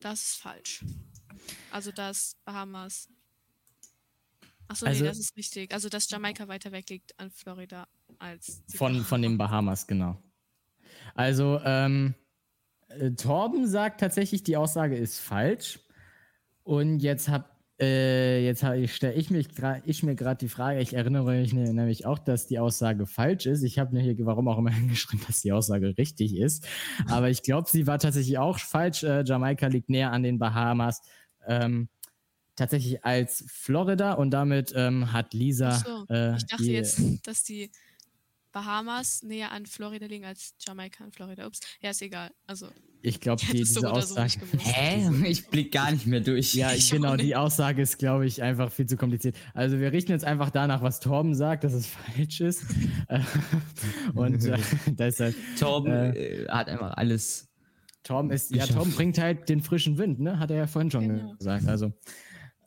[0.00, 0.84] das ist falsch.
[1.70, 3.08] Also, dass Bahamas.
[4.70, 5.74] Achso, also, nee, das ist richtig.
[5.74, 7.88] Also, dass Jamaika weiter weg liegt an Florida
[8.20, 8.62] als.
[8.76, 10.22] Von, von den Bahamas, genau.
[11.16, 12.14] Also, ähm,
[12.88, 15.80] äh, Torben sagt tatsächlich, die Aussage ist falsch.
[16.62, 17.46] Und jetzt habe
[17.80, 18.60] äh, jetzt
[18.94, 22.60] stelle ich, ich mir gerade die Frage, ich erinnere mich ne, nämlich auch, dass die
[22.60, 23.64] Aussage falsch ist.
[23.64, 26.64] Ich habe mir hier, warum auch immer, hingeschrieben, dass die Aussage richtig ist.
[27.08, 29.02] Aber ich glaube, sie war tatsächlich auch falsch.
[29.02, 31.02] Äh, Jamaika liegt näher an den Bahamas.
[31.48, 31.88] Ähm,
[32.60, 35.72] tatsächlich als Florida und damit ähm, hat Lisa.
[35.72, 37.70] So, äh, ich dachte die, jetzt, dass die
[38.52, 41.46] Bahamas näher an Florida liegen als Jamaika an Florida.
[41.46, 42.30] Ups, ja, ist egal.
[42.46, 42.68] Also
[43.00, 44.40] ich glaube, die, diese so Aussage.
[44.52, 45.08] So Hä?
[45.26, 46.54] Ich blick gar nicht mehr durch.
[46.54, 49.36] Ja, ich genau, die Aussage ist, glaube ich, einfach viel zu kompliziert.
[49.54, 52.66] Also wir richten jetzt einfach danach, was Torben sagt, dass es falsch ist.
[54.14, 55.34] Und äh, deshalb.
[55.58, 57.48] Torben äh, hat einfach alles.
[58.02, 60.38] Torben ist, ja, Torben bringt halt den frischen Wind, ne?
[60.38, 61.34] Hat er ja vorhin schon genau.
[61.36, 61.66] gesagt.
[61.68, 61.92] Also,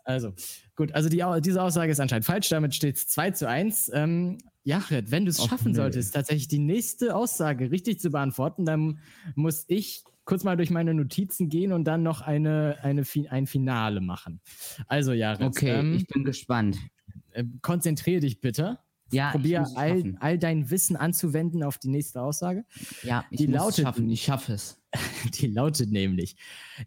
[0.03, 0.33] also,
[0.75, 3.91] gut, also die, diese Aussage ist anscheinend falsch, damit steht es 2 zu 1.
[3.93, 5.77] Ähm, Jared, wenn du es schaffen nee.
[5.77, 8.99] solltest, tatsächlich die nächste Aussage richtig zu beantworten, dann
[9.35, 13.99] muss ich kurz mal durch meine Notizen gehen und dann noch eine, eine, ein Finale
[13.99, 14.39] machen.
[14.87, 15.39] Also, ja.
[15.39, 16.77] Okay, ähm, ich bin gespannt.
[17.31, 18.79] Äh, konzentriere dich bitte.
[19.13, 22.65] Ja, Probier all, all dein Wissen anzuwenden auf die nächste Aussage.
[23.03, 24.09] Ja, ich die muss lautet, es schaffen.
[24.09, 24.79] Ich schaffe es.
[25.41, 26.35] Die lautet nämlich: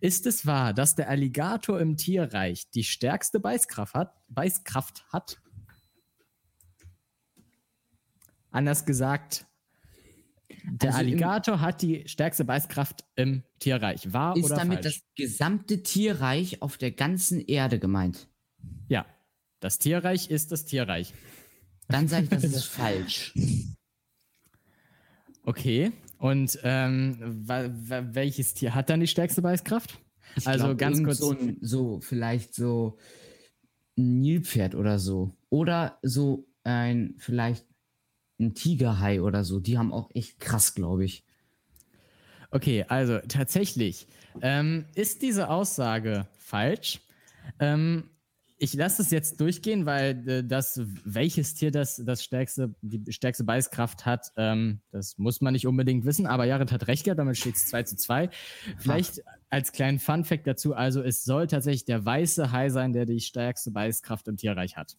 [0.00, 4.14] Ist es wahr, dass der Alligator im Tierreich die stärkste Beißkraft hat?
[4.28, 5.40] Beißkraft hat?
[8.52, 9.46] Anders gesagt,
[10.64, 14.12] der also Alligator hat die stärkste Beißkraft im Tierreich.
[14.12, 15.00] Wahr ist oder damit falsch?
[15.00, 18.28] das gesamte Tierreich auf der ganzen Erde gemeint?
[18.88, 19.06] Ja,
[19.60, 21.14] das Tierreich ist das Tierreich.
[21.88, 23.35] Dann sage ich, das ist falsch.
[25.44, 25.92] Okay.
[26.18, 29.99] Und ähm, welches Tier hat dann die stärkste Beißkraft?
[30.37, 31.18] Ich also glaub, ganz kurz.
[31.18, 32.99] So, so, vielleicht so
[33.96, 35.37] ein Nilpferd oder so.
[35.51, 37.66] Oder so ein vielleicht
[38.38, 39.61] ein Tigerhai oder so.
[39.61, 41.25] Die haben auch echt krass, glaube ich.
[42.51, 44.07] Okay, also tatsächlich
[44.40, 47.01] ähm, ist diese Aussage falsch.
[47.61, 48.11] Ähm,
[48.59, 53.45] ich lasse es jetzt durchgehen, weil äh, das, welches Tier das, das stärkste, die stärkste
[53.45, 56.27] Beißkraft hat, ähm, das muss man nicht unbedingt wissen.
[56.27, 58.31] Aber Jared hat recht gehabt, damit steht es 2 zu 2.
[58.79, 63.21] Vielleicht als kleinen Fun-Fact dazu: also, es soll tatsächlich der weiße Hai sein, der die
[63.21, 64.97] stärkste Beißkraft im Tierreich hat.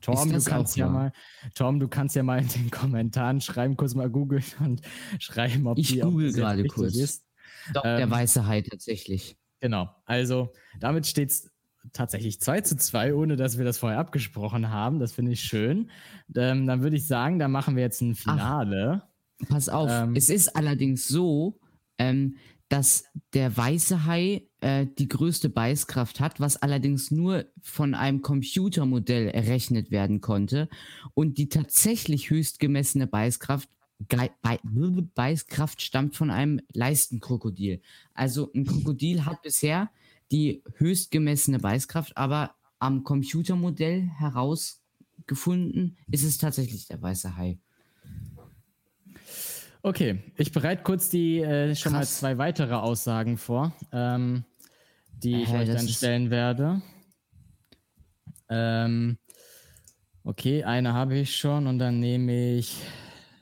[0.00, 1.12] Tom, du kannst ja mal,
[1.54, 4.82] Tom, du kannst ja mal in den Kommentaren schreiben, kurz mal googeln und
[5.20, 6.96] schreiben, ob ich die google gerade kurz.
[6.96, 7.24] ist.
[7.72, 9.36] Doch, ähm, der weiße Hai tatsächlich.
[9.60, 9.88] Genau.
[10.06, 11.51] Also damit steht es
[11.92, 14.98] tatsächlich 2 zu 2, ohne dass wir das vorher abgesprochen haben.
[14.98, 15.90] Das finde ich schön.
[16.34, 19.02] Ähm, dann würde ich sagen, da machen wir jetzt ein Finale.
[19.42, 21.58] Ach, pass auf, ähm, es ist allerdings so,
[21.98, 22.36] ähm,
[22.68, 23.04] dass
[23.34, 29.90] der weiße Hai äh, die größte Beißkraft hat, was allerdings nur von einem Computermodell errechnet
[29.90, 30.70] werden konnte.
[31.12, 33.68] Und die tatsächlich höchst gemessene Beißkraft,
[34.08, 34.30] Be
[35.14, 37.82] Beißkraft stammt von einem Leistenkrokodil.
[38.14, 39.90] Also ein Krokodil hat bisher
[40.32, 47.60] die höchst gemessene Beißkraft, aber am Computermodell herausgefunden ist es tatsächlich der weiße Hai.
[49.82, 52.00] Okay, ich bereite kurz die äh, schon Krass.
[52.00, 54.44] mal zwei weitere Aussagen vor, ähm,
[55.12, 56.80] die ich äh, euch dann stellen werde.
[58.48, 59.18] Ähm,
[60.24, 62.78] okay, eine habe ich schon und dann nehme ich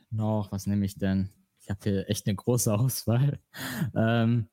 [0.09, 1.29] noch, was nehme ich denn?
[1.61, 3.39] Ich habe hier echt eine große Auswahl.
[3.95, 4.47] ähm,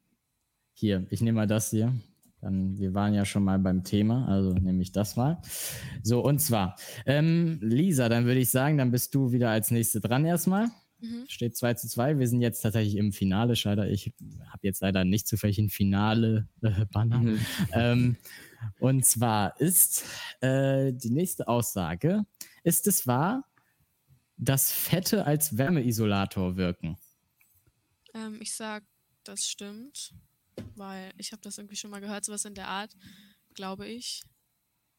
[0.74, 1.94] hier, ich nehme mal das hier.
[2.40, 5.40] Dann, wir waren ja schon mal beim Thema, also nehme ich das mal.
[6.02, 10.00] So, und zwar, ähm, Lisa, dann würde ich sagen, dann bist du wieder als Nächste
[10.00, 10.68] dran erstmal.
[11.00, 11.24] Mhm.
[11.28, 12.18] Steht 2 zu 2.
[12.18, 13.56] Wir sind jetzt tatsächlich im Finale.
[13.56, 14.12] Schade, ich
[14.46, 17.18] habe jetzt leider nicht zufällig ein Finale-Banner.
[17.18, 17.40] Mhm.
[17.72, 18.16] Ähm,
[18.80, 20.04] und zwar ist
[20.40, 22.24] äh, die nächste Aussage:
[22.64, 23.44] Ist es wahr,
[24.36, 26.96] dass Fette als Wärmeisolator wirken?
[28.14, 28.84] Ähm, ich sag,
[29.24, 30.14] das stimmt
[30.78, 32.96] weil ich habe das irgendwie schon mal gehört, sowas in der Art,
[33.54, 34.22] glaube ich.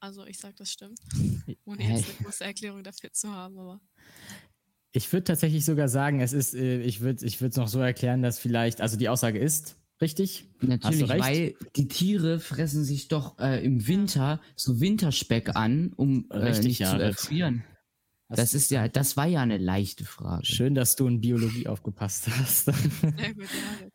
[0.02, 1.00] Also ich sage, das stimmt,
[1.66, 3.82] ohne jetzt eine große Erklärung dafür zu haben, aber.
[4.92, 8.22] Ich würde tatsächlich sogar sagen, es ist, äh, ich würde ich es noch so erklären,
[8.22, 10.46] dass vielleicht, also die Aussage ist richtig.
[10.62, 16.38] Natürlich, weil die Tiere fressen sich doch äh, im Winter so Winterspeck an, um äh,
[16.38, 17.64] richtig, nicht ja, zu erfrieren.
[18.30, 20.46] Das ist ja, das war ja eine leichte Frage.
[20.46, 22.66] Schön, dass du in Biologie aufgepasst hast.
[23.02, 23.88] Sehr gut, ja.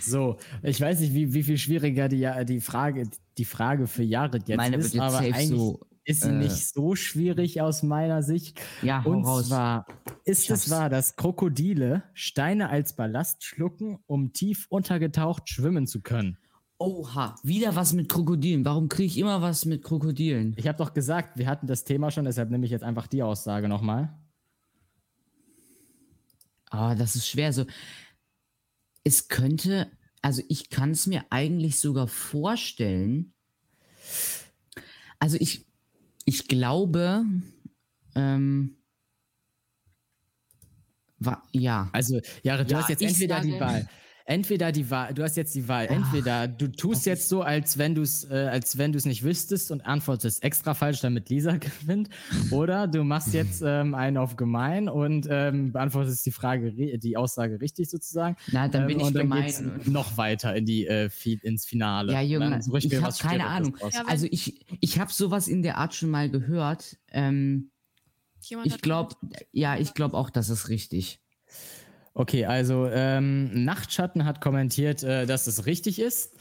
[0.00, 4.48] So, ich weiß nicht, wie, wie viel schwieriger die, die, Frage, die Frage für Jared
[4.48, 8.60] jetzt Meine ist, aber eigentlich so, ist sie äh, nicht so schwierig aus meiner Sicht.
[8.82, 9.48] Ja, Und raus.
[9.48, 9.86] zwar
[10.24, 16.38] ist es wahr, dass Krokodile Steine als Ballast schlucken, um tief untergetaucht schwimmen zu können.
[16.78, 18.64] Oha, wieder was mit Krokodilen.
[18.64, 20.54] Warum kriege ich immer was mit Krokodilen?
[20.58, 23.22] Ich habe doch gesagt, wir hatten das Thema schon, deshalb nehme ich jetzt einfach die
[23.22, 24.12] Aussage nochmal.
[26.70, 27.52] Ah, das ist schwer.
[27.52, 27.64] So,
[29.04, 29.90] es könnte,
[30.22, 33.34] also ich kann es mir eigentlich sogar vorstellen.
[35.18, 35.66] Also ich,
[36.24, 37.24] ich glaube,
[38.14, 38.76] ähm,
[41.18, 41.88] war, ja.
[41.92, 43.88] Also, ja, du ja, hast jetzt entweder sage, die Wahl
[44.24, 47.94] entweder die Wahl, du hast jetzt die Wahl, entweder du tust jetzt so, als wenn
[47.94, 51.56] du es, äh, als wenn du es nicht wüsstest und antwortest extra falsch, damit Lisa
[51.58, 52.08] gewinnt,
[52.50, 57.60] oder du machst jetzt ähm, einen auf gemein und ähm, beantwortest die Frage, die Aussage
[57.60, 58.36] richtig sozusagen.
[58.50, 59.80] Na, dann bin ähm, ich und dann gemein.
[59.86, 61.10] noch weiter in die äh,
[61.42, 62.12] ins Finale.
[62.12, 63.76] Ja, Junge, so ich habe keine Ahnung.
[64.06, 66.96] Also ich, ich habe sowas in der Art schon mal gehört.
[67.10, 67.70] Ähm,
[68.64, 69.14] ich glaube,
[69.52, 71.23] ja, ich glaube auch, das ist richtig.
[72.14, 76.32] Okay, also ähm, Nachtschatten hat kommentiert, äh, dass es richtig ist.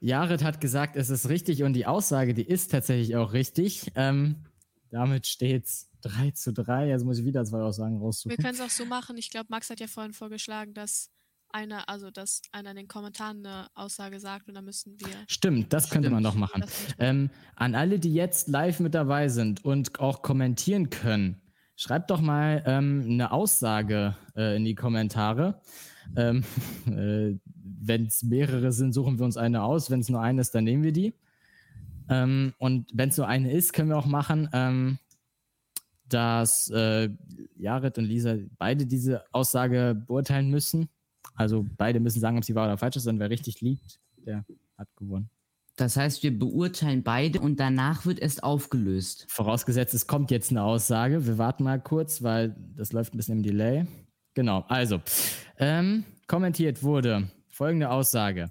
[0.00, 3.90] Jared hat gesagt, es ist richtig und die Aussage, die ist tatsächlich auch richtig.
[3.94, 4.44] Ähm,
[4.90, 6.88] damit steht's 3 zu 3.
[6.88, 8.30] Jetzt muss ich wieder zwei Aussagen raussuchen.
[8.30, 9.16] Wir können es auch so machen.
[9.16, 11.10] Ich glaube, Max hat ja vorhin vorgeschlagen, dass
[11.54, 15.08] einer, also dass einer in den Kommentaren eine Aussage sagt und dann müssen wir.
[15.26, 16.64] Stimmt, das könnte man doch machen.
[16.98, 21.40] Ähm, an alle, die jetzt live mit dabei sind und auch kommentieren können,
[21.76, 25.60] Schreibt doch mal ähm, eine Aussage äh, in die Kommentare.
[26.16, 26.44] Ähm,
[26.86, 29.90] äh, wenn es mehrere sind, suchen wir uns eine aus.
[29.90, 31.14] Wenn es nur eine ist, dann nehmen wir die.
[32.08, 34.98] Ähm, und wenn es nur eine ist, können wir auch machen, ähm,
[36.08, 37.08] dass äh,
[37.56, 40.88] Jared und Lisa beide diese Aussage beurteilen müssen.
[41.34, 43.06] Also beide müssen sagen, ob sie wahr oder falsch ist.
[43.06, 44.44] Und wer richtig liegt, der
[44.76, 45.28] hat gewonnen.
[45.76, 49.26] Das heißt, wir beurteilen beide und danach wird erst aufgelöst.
[49.28, 51.26] Vorausgesetzt, es kommt jetzt eine Aussage.
[51.26, 53.86] Wir warten mal kurz, weil das läuft ein bisschen im Delay.
[54.34, 55.00] Genau, also,
[55.58, 58.50] ähm, kommentiert wurde folgende Aussage.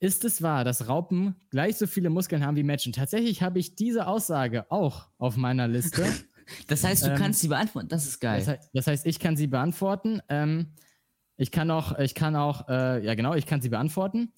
[0.00, 2.92] Ist es wahr, dass Raupen gleich so viele Muskeln haben wie Menschen?
[2.92, 6.04] Tatsächlich habe ich diese Aussage auch auf meiner Liste.
[6.68, 7.88] das heißt, du ähm, kannst sie beantworten.
[7.88, 8.38] Das ist geil.
[8.38, 10.20] Das heißt, das heißt ich kann sie beantworten.
[10.28, 10.74] Ähm,
[11.36, 14.32] ich kann auch, ich kann auch, äh, ja genau, ich kann sie beantworten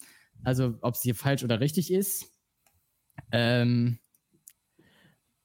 [0.45, 2.33] also ob sie falsch oder richtig ist.
[3.31, 3.99] Ähm,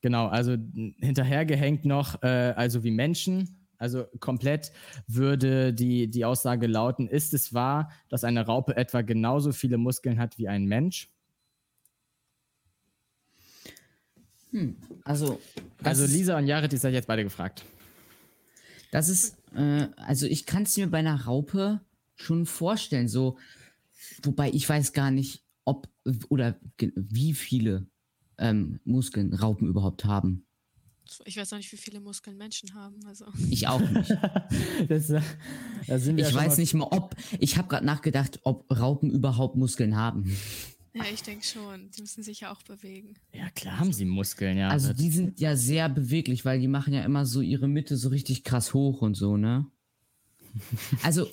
[0.02, 0.58] genau, also
[1.00, 3.68] hinterhergehängt noch, äh, also wie Menschen.
[3.80, 4.72] Also komplett
[5.06, 10.20] würde die, die Aussage lauten, ist es wahr, dass eine Raupe etwa genauso viele Muskeln
[10.20, 11.12] hat wie ein Mensch?
[14.52, 15.40] Hm, also,
[15.84, 17.66] also Lisa und Jared, die seid jetzt beide gefragt.
[18.92, 21.82] Das ist, äh, also ich kann es mir bei einer Raupe
[22.16, 23.38] schon vorstellen, so
[24.24, 25.90] Wobei ich weiß gar nicht, ob
[26.30, 26.60] oder
[26.96, 27.88] wie viele
[28.38, 30.46] ähm, Muskeln Raupen überhaupt haben.
[31.26, 33.00] Ich weiß auch nicht, wie viele Muskeln Menschen haben.
[33.06, 33.26] Also.
[33.50, 34.10] Ich auch nicht.
[34.90, 35.22] das, äh,
[35.88, 37.16] das ich ja weiß nicht mal, ob.
[37.40, 40.36] Ich habe gerade nachgedacht, ob Raupen überhaupt Muskeln haben.
[40.94, 41.92] Ja, ich denke schon.
[41.92, 43.16] Die müssen sich ja auch bewegen.
[43.34, 44.70] Ja, klar haben sie Muskeln, ja.
[44.70, 48.10] Also die sind ja sehr beweglich, weil die machen ja immer so ihre Mitte so
[48.10, 49.66] richtig krass hoch und so, ne?
[51.04, 51.28] Also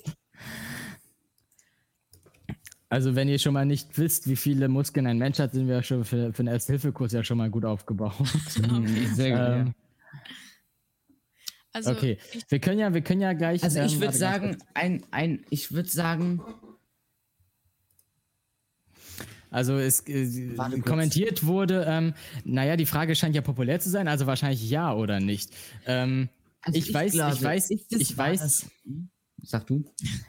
[2.89, 5.81] also wenn ihr schon mal nicht wisst, wie viele Muskeln ein Mensch hat, sind wir
[5.83, 8.13] schon für, für den Erste-Hilfe-Kurs ja schon mal gut aufgebaut.
[9.13, 9.73] Sehr gut, ähm,
[11.73, 12.17] Also okay,
[12.49, 13.63] wir können ja, wir können ja gleich.
[13.63, 16.41] Also ich ähm, würde sagen, ein, ein, ich würde sagen.
[19.49, 22.13] Also es äh, kommentiert wurde, ähm,
[22.43, 25.49] naja, die Frage scheint ja populär zu sein, also wahrscheinlich ja oder nicht.
[25.85, 26.29] Ähm,
[26.61, 28.67] also ich, ich, weiß, glaube, ich weiß, ich, ich weiß.
[29.45, 29.85] Sag du.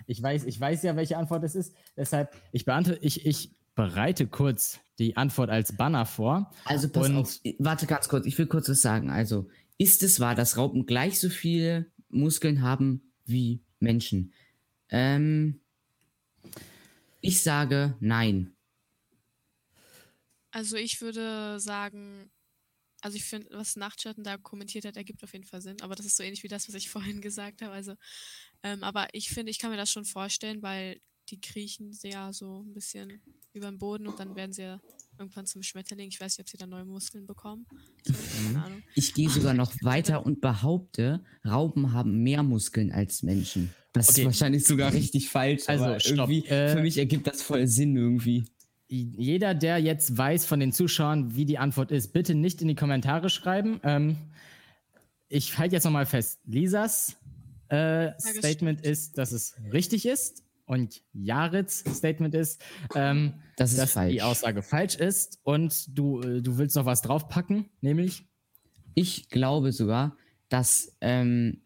[0.07, 1.75] Ich weiß, ich weiß ja, welche Antwort es ist.
[1.97, 6.51] Deshalb, ich beantworte, ich, ich bereite kurz die Antwort als Banner vor.
[6.65, 9.11] Also pass auf, warte ganz kurz, ich will kurz was sagen.
[9.11, 9.49] Also,
[9.79, 14.33] ist es wahr, dass Raupen gleich so viele Muskeln haben wie Menschen?
[14.89, 15.61] Ähm,
[17.21, 18.57] ich sage nein.
[20.51, 22.31] Also ich würde sagen,
[23.03, 26.07] also ich finde, was Nachtschatten da kommentiert hat, ergibt auf jeden Fall Sinn, aber das
[26.07, 27.73] ist so ähnlich wie das, was ich vorhin gesagt habe.
[27.73, 27.95] Also,
[28.63, 31.01] ähm, aber ich finde, ich kann mir das schon vorstellen, weil
[31.31, 33.21] die kriechen sehr so ein bisschen
[33.53, 34.81] über den Boden und dann werden sie ja
[35.19, 36.09] irgendwann zum Schmetterling.
[36.09, 37.67] Ich weiß nicht, ob sie da neue Muskeln bekommen.
[38.05, 38.83] So, keine mhm.
[38.95, 43.75] Ich gehe sogar noch weiter und behaupte, Raupen haben mehr Muskeln als Menschen.
[43.93, 44.21] Das okay.
[44.21, 45.65] ist wahrscheinlich sogar richtig falsch.
[45.67, 48.45] Also aber irgendwie, äh, für mich ergibt das voll Sinn irgendwie.
[48.89, 52.75] Jeder, der jetzt weiß von den Zuschauern, wie die Antwort ist, bitte nicht in die
[52.77, 53.81] Kommentare schreiben.
[53.83, 54.17] Ähm,
[55.29, 56.41] ich halte jetzt nochmal fest.
[56.45, 57.17] Lisas
[57.69, 62.63] äh, Statement ist, dass es richtig ist und Jarits Statement ist,
[62.95, 64.13] ähm, das ist dass falsch.
[64.13, 68.25] die Aussage falsch ist und du, äh, du willst noch was draufpacken, nämlich?
[68.95, 70.17] Ich glaube sogar,
[70.49, 71.63] dass, ähm,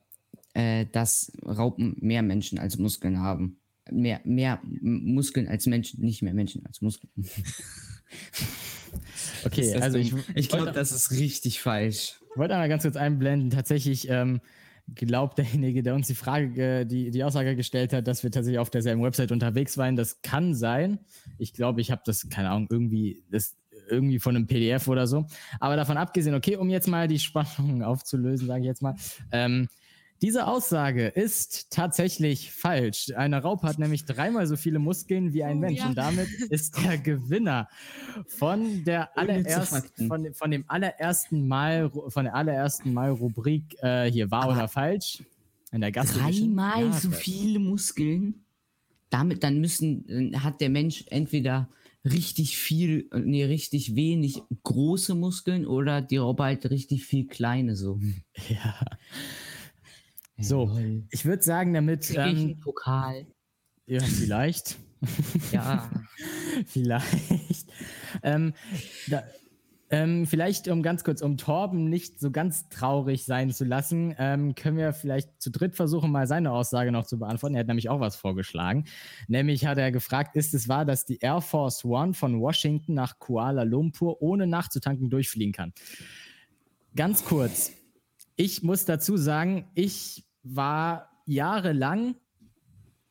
[0.54, 3.58] äh, dass Raupen mehr Menschen als Muskeln haben.
[3.90, 7.10] Mehr, mehr Muskeln als Menschen, nicht mehr Menschen als Muskeln.
[9.44, 12.20] okay, also ich, ich glaube, das ist richtig falsch.
[12.30, 13.50] Ich wollte einmal ganz kurz einblenden.
[13.50, 14.40] Tatsächlich ähm,
[14.94, 18.70] glaubt derjenige, der uns die Frage, die, die Aussage gestellt hat, dass wir tatsächlich auf
[18.70, 19.96] derselben Website unterwegs waren.
[19.96, 21.00] Das kann sein.
[21.38, 23.56] Ich glaube, ich habe das, keine Ahnung, irgendwie, das
[23.88, 25.26] irgendwie von einem PDF oder so.
[25.58, 28.94] Aber davon abgesehen, okay, um jetzt mal die Spannung aufzulösen, sage ich jetzt mal.
[29.32, 29.68] Ähm,
[30.22, 33.10] diese Aussage ist tatsächlich falsch.
[33.16, 35.88] Eine Raupe hat nämlich dreimal so viele Muskeln wie ein oh, Mensch ja.
[35.88, 37.68] und damit ist der Gewinner
[38.26, 44.30] von der allerersten, von, von, dem allerersten Mal, von der allerersten Mal Rubrik äh, hier
[44.30, 45.22] wahr Aber oder falsch
[45.72, 48.44] in der Dreimal ja, so viele Muskeln.
[49.08, 51.68] Damit dann müssen hat der Mensch entweder
[52.04, 57.98] richtig viel, nee, richtig wenig große Muskeln oder die Raupe halt richtig viel kleine so.
[58.48, 58.80] Ja.
[60.40, 60.78] So,
[61.10, 62.12] ich würde sagen, damit.
[62.16, 63.26] Ähm, Pokal.
[63.86, 64.76] Ja, vielleicht.
[65.52, 65.90] ja.
[66.66, 67.68] vielleicht.
[68.22, 68.54] Ähm,
[69.08, 69.22] da,
[69.92, 74.54] ähm, vielleicht, um ganz kurz, um Torben nicht so ganz traurig sein zu lassen, ähm,
[74.54, 77.56] können wir vielleicht zu dritt versuchen, mal seine Aussage noch zu beantworten.
[77.56, 78.84] Er hat nämlich auch was vorgeschlagen.
[79.26, 83.18] Nämlich hat er gefragt, ist es wahr, dass die Air Force One von Washington nach
[83.18, 85.72] Kuala Lumpur ohne nachzutanken durchfliegen kann?
[86.94, 87.72] Ganz kurz.
[88.36, 92.16] Ich muss dazu sagen, ich war jahrelang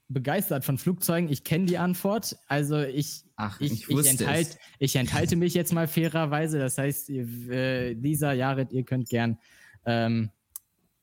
[0.10, 1.30] begeistert von Flugzeugen.
[1.30, 2.38] Ich kenne die Antwort.
[2.48, 6.58] Also ich, Ach, ich, ich, ich, enthalt, ich, enthalte mich jetzt mal fairerweise.
[6.60, 9.38] Das heißt, äh, Lisa, Jared, ihr könnt gern
[9.86, 10.32] ähm,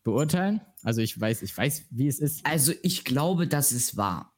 [0.02, 0.60] beurteilen.
[0.82, 2.44] Also ich weiß, ich weiß, wie es ist.
[2.44, 4.32] Also ich glaube, dass es wahr.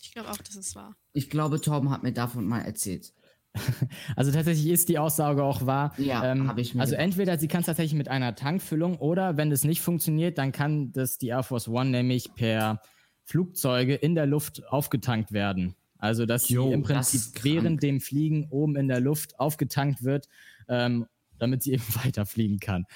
[0.00, 0.96] Ich glaube auch, dass es wahr.
[1.12, 3.12] Ich glaube, Torben hat mir davon mal erzählt.
[4.16, 5.92] Also tatsächlich ist die Aussage auch wahr.
[5.98, 6.80] Ja, ähm, habe ich mir.
[6.80, 7.04] Also gedacht.
[7.04, 10.92] entweder sie kann es tatsächlich mit einer Tankfüllung oder wenn das nicht funktioniert, dann kann
[10.92, 12.80] das die Air Force One nämlich per
[13.24, 15.74] Flugzeuge in der Luft aufgetankt werden.
[15.98, 20.28] Also dass jo, sie im Prinzip während dem Fliegen oben in der Luft aufgetankt wird,
[20.68, 21.06] ähm,
[21.38, 22.86] damit sie eben weiterfliegen kann.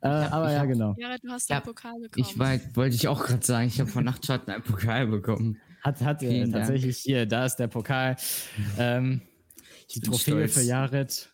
[0.00, 0.94] Äh, hab, aber ja, hab, genau.
[0.98, 2.26] Ja, du hast ja, einen Pokal bekommen.
[2.28, 2.38] Ich
[2.76, 5.58] wollte ich auch gerade sagen, ich habe von Nachtschatten einen Pokal bekommen.
[5.82, 8.14] Hat, hat äh, tatsächlich hier, da ist der Pokal.
[8.78, 9.22] Ähm,
[9.94, 11.32] die Trophäe für Jared.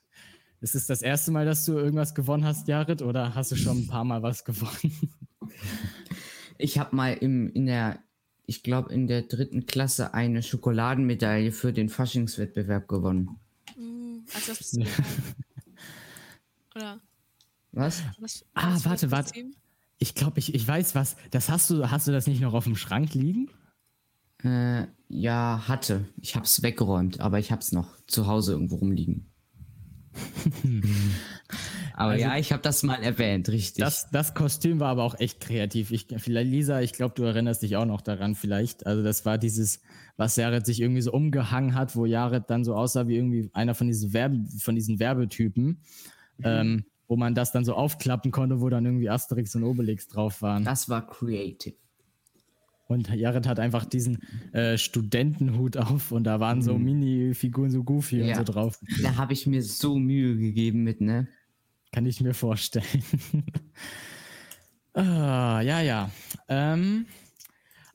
[0.61, 3.79] Ist es das erste Mal, dass du irgendwas gewonnen hast, Jared, oder hast du schon
[3.79, 4.93] ein paar Mal was gewonnen?
[6.61, 8.01] Ich habe mal im, in der,
[8.45, 13.39] ich glaube, in der dritten Klasse eine Schokoladenmedaille für den Faschingswettbewerb gewonnen.
[13.77, 14.85] Mm, also das bist du
[16.75, 17.01] Oder?
[17.71, 18.03] Was?
[18.19, 19.33] was ah, warte, warte.
[19.99, 21.17] Ich glaube, ich, ich weiß was.
[21.31, 23.51] Das hast du, hast du das nicht noch auf dem Schrank liegen?
[24.45, 26.05] Äh, ja, hatte.
[26.21, 29.27] Ich hab's weggeräumt, aber ich hab's noch zu Hause irgendwo rumliegen.
[31.95, 33.85] aber also, ja, ich habe das mal erwähnt, richtig.
[33.85, 35.91] Das, das Kostüm war aber auch echt kreativ.
[35.91, 38.87] Ich, vielleicht, Lisa, ich glaube, du erinnerst dich auch noch daran, vielleicht.
[38.87, 39.81] Also, das war dieses,
[40.17, 43.75] was Jared sich irgendwie so umgehangen hat, wo Jared dann so aussah wie irgendwie einer
[43.75, 45.83] von diesen, Werbe, von diesen Werbetypen.
[46.39, 46.45] Mhm.
[46.45, 50.43] Ähm, wo man das dann so aufklappen konnte, wo dann irgendwie Asterix und Obelix drauf
[50.43, 50.63] waren.
[50.65, 51.75] Das war creative.
[52.89, 54.19] Und Jared hat einfach diesen
[54.53, 56.85] äh, Studentenhut auf und da waren so mhm.
[56.85, 58.29] Mini-Figuren, so Goofy ja.
[58.29, 58.81] und so drauf.
[59.03, 61.29] Da habe ich mir so Mühe gegeben mit, ne?
[61.93, 62.85] Kann ich mir vorstellen.
[64.95, 66.11] Ah, ja, ja.
[66.49, 67.07] Ähm,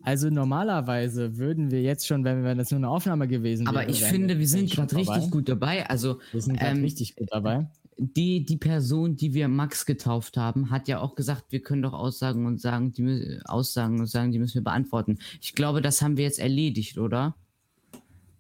[0.04, 3.80] also normalerweise würden wir jetzt schon, wenn, wenn das nur eine Aufnahme gewesen wäre.
[3.80, 5.90] Aber ich finde, wir sind gerade richtig gut dabei.
[5.90, 7.68] Also wir sind gerade ähm, richtig gut dabei.
[7.98, 11.94] Die, die Person, die wir Max getauft haben, hat ja auch gesagt, wir können doch
[11.94, 15.20] Aussagen und sagen, die Aussagen und sagen, die müssen wir beantworten.
[15.42, 17.36] Ich glaube, das haben wir jetzt erledigt, oder?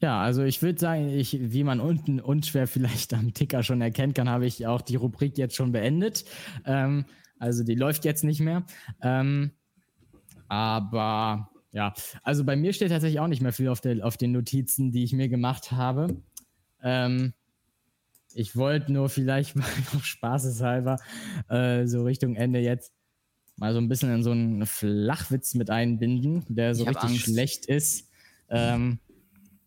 [0.01, 4.14] Ja, also ich würde sagen, ich, wie man unten unschwer vielleicht am Ticker schon erkennen
[4.14, 6.26] kann, habe ich auch die Rubrik jetzt schon beendet.
[6.66, 7.06] Ähm,
[7.39, 8.66] also die läuft jetzt nicht mehr.
[9.01, 9.51] Ähm,
[10.49, 14.32] aber ja, also bei mir steht tatsächlich auch nicht mehr viel auf, der, auf den
[14.34, 16.22] Notizen, die ich mir gemacht habe.
[16.82, 17.34] Ähm,
[18.36, 20.97] ich wollte nur vielleicht mal noch spaßeshalber
[21.49, 22.93] äh, so Richtung Ende jetzt
[23.57, 27.21] mal so ein bisschen in so einen Flachwitz mit einbinden, der so richtig Angst.
[27.21, 28.09] schlecht ist.
[28.49, 28.99] Ähm,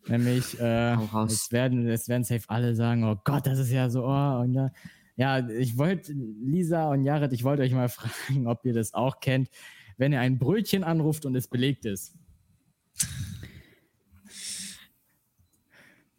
[0.08, 0.94] Nämlich, äh,
[1.24, 4.54] es, werden, es werden safe alle sagen, oh Gott, das ist ja so, oh, und
[4.54, 4.70] ja.
[5.16, 9.18] Ja, ich wollte, Lisa und Jared, ich wollte euch mal fragen, ob ihr das auch
[9.20, 9.48] kennt,
[9.96, 12.14] wenn ihr ein Brötchen anruft und es belegt ist.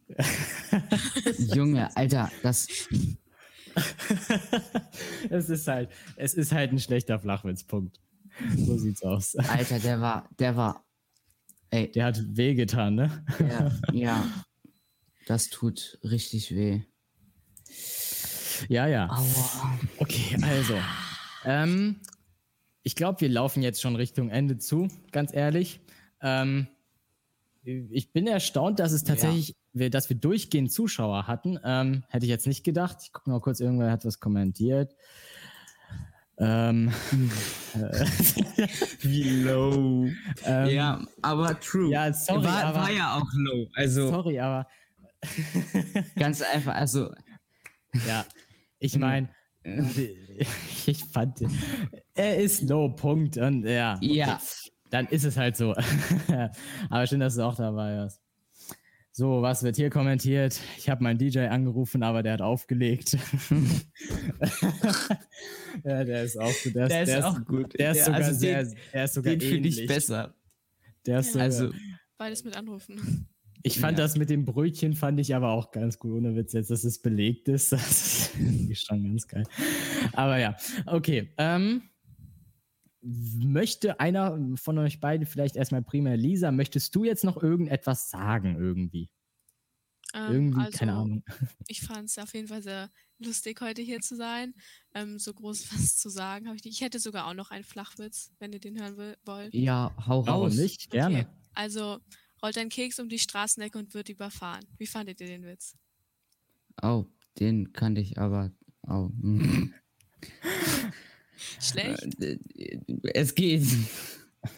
[1.55, 2.67] Junge, Alter, das.
[5.29, 7.99] es ist halt, es ist halt ein schlechter Flachwitzpunkt.
[8.55, 9.35] So sieht's aus.
[9.35, 10.87] Alter, der war, der war
[11.69, 11.91] Ey.
[11.91, 13.25] Der hat weh getan, ne?
[13.39, 14.45] Ja, ja.
[15.25, 16.81] Das tut richtig weh.
[18.69, 19.09] Ja, ja.
[19.09, 19.79] Aua.
[19.97, 20.75] Okay, also.
[21.43, 21.99] Ähm,
[22.83, 25.81] ich glaube, wir laufen jetzt schon Richtung Ende zu, ganz ehrlich.
[26.21, 26.67] Ähm,
[27.63, 29.55] ich bin erstaunt, dass es tatsächlich, ja.
[29.77, 31.59] Dass wir durchgehend Zuschauer hatten.
[31.63, 32.97] Ähm, hätte ich jetzt nicht gedacht.
[33.03, 34.95] Ich gucke mal kurz, irgendwer hat was kommentiert.
[36.39, 36.91] Ähm,
[39.01, 40.07] Wie low.
[40.45, 41.89] Ähm, ja, aber true.
[41.89, 43.67] Ja, sorry, war, aber, war ja auch low.
[43.73, 44.67] Also, sorry, aber.
[46.15, 47.11] ganz einfach, also.
[48.07, 48.23] Ja,
[48.77, 49.29] ich meine,
[50.85, 51.39] ich fand,
[52.13, 53.37] er ist low, Punkt.
[53.37, 54.39] Und ja, okay, ja.
[54.91, 55.73] dann ist es halt so.
[56.89, 58.21] aber schön, dass du auch dabei warst.
[59.17, 60.61] So, was wird hier kommentiert?
[60.77, 63.13] Ich habe meinen DJ angerufen, aber der hat aufgelegt.
[65.83, 66.75] ja, der ist auch gut.
[66.75, 67.79] Der, der, ist, der ist, auch gut.
[67.79, 70.35] Der ist sogar also sehr, der ist sogar den finde ich besser.
[71.07, 71.71] Der ist ja, also
[72.19, 73.27] beides mit anrufen.
[73.63, 74.03] Ich fand ja.
[74.03, 77.01] das mit dem Brötchen fand ich aber auch ganz gut, ohne Witz jetzt, dass es
[77.01, 77.71] belegt ist.
[77.73, 78.35] Das
[78.69, 79.45] ist schon ganz geil.
[80.13, 80.55] Aber ja,
[80.85, 81.33] okay.
[81.39, 81.81] Ähm,
[83.07, 88.55] möchte einer von euch beiden vielleicht erstmal primär Lisa, möchtest du jetzt noch irgendetwas sagen
[88.57, 89.09] irgendwie?
[90.13, 91.23] Ähm, irgendwie, also, keine Ahnung.
[91.67, 92.89] Ich fand es auf jeden Fall sehr
[93.19, 94.53] lustig, heute hier zu sein.
[94.93, 96.75] Ähm, so groß was zu sagen habe ich nicht.
[96.75, 99.53] Ich hätte sogar auch noch einen Flachwitz, wenn ihr den hören wollt.
[99.53, 100.55] Ja, hau raus.
[100.55, 101.19] nicht, gerne.
[101.19, 101.27] Okay.
[101.53, 101.99] Also,
[102.43, 104.65] rollt ein Keks um die Straßenecke und wird überfahren.
[104.77, 105.75] Wie fandet ihr den Witz?
[106.81, 107.05] Oh,
[107.39, 108.51] den kannte ich aber.
[108.87, 109.09] Oh.
[111.59, 112.21] Schlecht?
[112.21, 112.37] Äh,
[113.13, 113.63] es geht.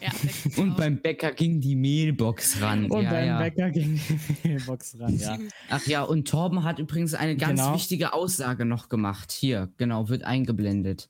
[0.00, 0.10] Ja,
[0.56, 2.90] und beim Bäcker ging die Mailbox ran.
[2.90, 3.38] Und ja, beim ja.
[3.38, 5.38] Bäcker ging die Mailbox ran, ja.
[5.68, 7.74] Ach ja, und Torben hat übrigens eine ganz genau.
[7.74, 9.32] wichtige Aussage noch gemacht.
[9.32, 11.08] Hier, genau, wird eingeblendet.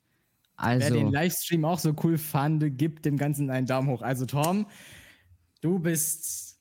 [0.56, 4.02] Also, Wer den Livestream auch so cool fand, gibt dem Ganzen einen Daumen hoch.
[4.02, 4.66] Also Torben,
[5.62, 6.58] du bist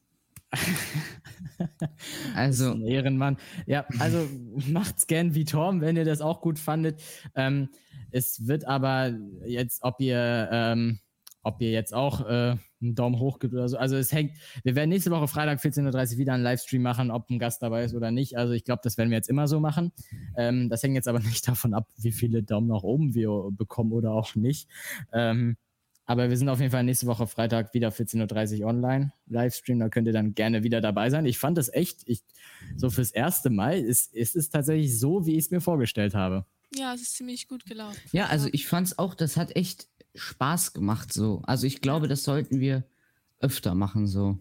[2.35, 3.37] also ein Ehrenmann.
[3.65, 4.27] Ja, also
[4.67, 7.01] macht's gern wie Torben, wenn ihr das auch gut fandet.
[7.35, 7.69] Ähm,
[8.11, 9.13] es wird aber
[9.45, 10.99] jetzt, ob ihr, ähm,
[11.43, 13.77] ob ihr jetzt auch äh, einen Daumen hoch gibt oder so.
[13.77, 14.33] Also es hängt,
[14.63, 17.83] wir werden nächste Woche Freitag 14.30 Uhr wieder einen Livestream machen, ob ein Gast dabei
[17.83, 18.37] ist oder nicht.
[18.37, 19.91] Also ich glaube, das werden wir jetzt immer so machen.
[20.35, 23.91] Ähm, das hängt jetzt aber nicht davon ab, wie viele Daumen nach oben wir bekommen
[23.91, 24.69] oder auch nicht.
[25.13, 25.57] Ähm,
[26.09, 29.13] aber wir sind auf jeden Fall nächste Woche Freitag wieder 14.30 Uhr online.
[29.27, 31.27] Livestream, da könnt ihr dann gerne wieder dabei sein.
[31.27, 32.23] Ich fand das echt, ich,
[32.75, 36.47] so fürs erste Mal ist, ist es tatsächlich so, wie ich es mir vorgestellt habe.
[36.75, 37.99] Ja, es ist ziemlich gut gelaufen.
[38.11, 41.41] Ja, also ich fand es auch, das hat echt Spaß gemacht so.
[41.45, 42.83] Also ich glaube, das sollten wir
[43.39, 44.39] öfter machen so.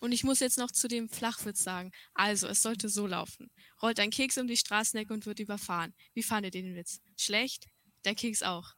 [0.00, 1.90] Und ich muss jetzt noch zu dem Flachwitz sagen.
[2.14, 3.50] Also, es sollte so laufen.
[3.80, 5.94] Rollt ein Keks um die Straßenecke und wird überfahren.
[6.12, 7.00] Wie fandet ihr den Witz?
[7.16, 7.66] Schlecht?
[8.04, 8.74] Der Keks auch.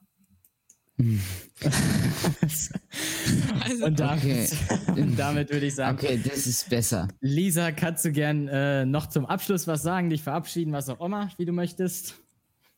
[3.61, 4.53] also, und damit,
[4.89, 5.15] okay.
[5.17, 5.99] damit würde ich sagen.
[5.99, 7.09] Okay, das ist besser.
[7.21, 11.31] Lisa, kannst du gern äh, noch zum Abschluss was sagen, dich verabschieden, was auch immer,
[11.37, 12.15] wie du möchtest?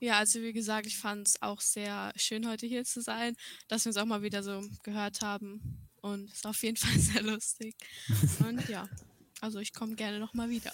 [0.00, 3.36] Ja, also wie gesagt, ich fand es auch sehr schön, heute hier zu sein,
[3.68, 5.88] dass wir uns auch mal wieder so gehört haben.
[6.00, 7.74] Und es ist auf jeden Fall sehr lustig.
[8.40, 8.88] Und ja,
[9.42, 10.72] also ich komme gerne nochmal wieder.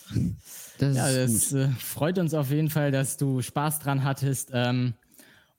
[0.79, 4.51] Das ja, das äh, freut uns auf jeden Fall, dass du Spaß dran hattest.
[4.53, 4.95] Ähm,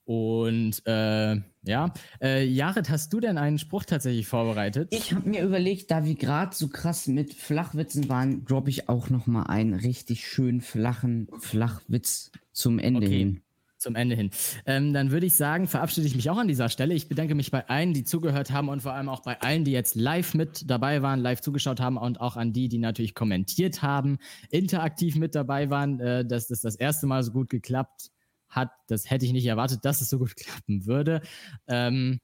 [0.05, 4.87] und äh, ja, äh, Jared, hast du denn einen Spruch tatsächlich vorbereitet?
[4.91, 9.09] Ich habe mir überlegt, da wir gerade so krass mit Flachwitzen waren, droppe ich auch
[9.09, 13.17] nochmal einen richtig schönen flachen Flachwitz zum Ende okay.
[13.17, 13.41] hin.
[13.87, 14.29] Zum Ende hin.
[14.65, 16.93] Ähm, dann würde ich sagen, verabschiede ich mich auch an dieser Stelle.
[16.93, 19.71] Ich bedanke mich bei allen, die zugehört haben und vor allem auch bei allen, die
[19.71, 23.81] jetzt live mit dabei waren, live zugeschaut haben und auch an die, die natürlich kommentiert
[23.81, 24.17] haben,
[24.49, 28.11] interaktiv mit dabei waren, äh, dass das das erste Mal so gut geklappt
[28.49, 28.71] hat.
[28.87, 31.21] Das hätte ich nicht erwartet, dass es so gut klappen würde.
[31.67, 32.19] Ähm,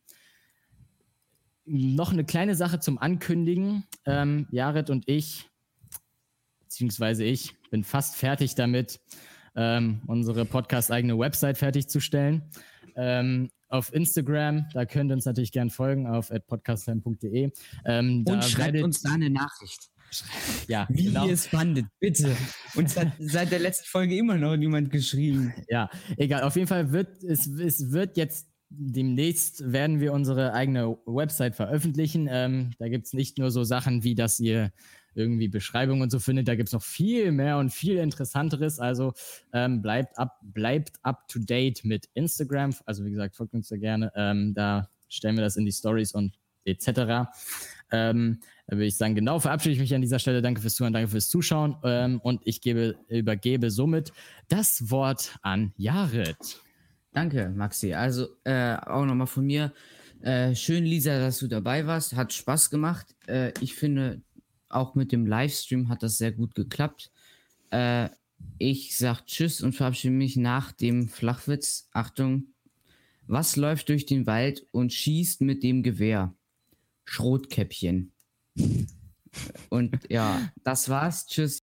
[1.66, 3.86] noch eine kleine Sache zum Ankündigen.
[4.06, 5.50] Ähm, Jared und ich,
[6.60, 9.00] beziehungsweise ich, bin fast fertig damit,
[9.56, 12.44] ähm, unsere Podcast-eigene Website fertigzustellen.
[12.96, 17.52] Ähm, auf Instagram, da könnt ihr uns natürlich gern folgen, auf podcastfan.de.
[17.86, 19.90] Ähm, und schreibt uns da eine Nachricht.
[20.68, 21.26] Ja, wie genau.
[21.26, 22.36] ihr es fandet, bitte.
[22.76, 25.54] Und hat seit der letzten Folge immer noch niemand geschrieben.
[25.70, 26.44] Ja, egal.
[26.44, 32.28] Auf jeden Fall wird es, es wird jetzt demnächst werden wir unsere eigene Website veröffentlichen.
[32.30, 34.72] Ähm, da gibt es nicht nur so Sachen wie, dass ihr
[35.16, 36.48] irgendwie Beschreibungen und so findet.
[36.48, 38.80] Da gibt es noch viel mehr und viel Interessanteres.
[38.80, 39.14] Also
[39.54, 42.74] ähm, bleibt up, bleibt up to date mit Instagram.
[42.86, 44.12] Also wie gesagt, folgt uns da gerne.
[44.16, 47.30] Ähm, da stellen wir das in die Stories und etc.
[47.92, 50.42] Ähm, da würde ich sagen, genau, verabschiede ich mich an dieser Stelle.
[50.42, 51.76] Danke fürs Zuhören, danke fürs Zuschauen.
[51.84, 54.14] Ähm, und ich gebe, übergebe somit
[54.48, 56.62] das Wort an Jared.
[57.12, 57.94] Danke, Maxi.
[57.94, 59.74] Also äh, auch nochmal von mir.
[60.22, 62.16] Äh, schön, Lisa, dass du dabei warst.
[62.16, 63.16] Hat Spaß gemacht.
[63.28, 64.22] Äh, ich finde,
[64.76, 67.12] auch mit dem Livestream hat das sehr gut geklappt.
[67.70, 68.10] Äh,
[68.58, 71.90] ich sag Tschüss und verabschiede mich nach dem Flachwitz.
[71.92, 72.48] Achtung.
[73.26, 76.36] Was läuft durch den Wald und schießt mit dem Gewehr?
[77.06, 78.12] Schrotkäppchen.
[79.70, 81.26] Und ja, das war's.
[81.26, 81.63] Tschüss.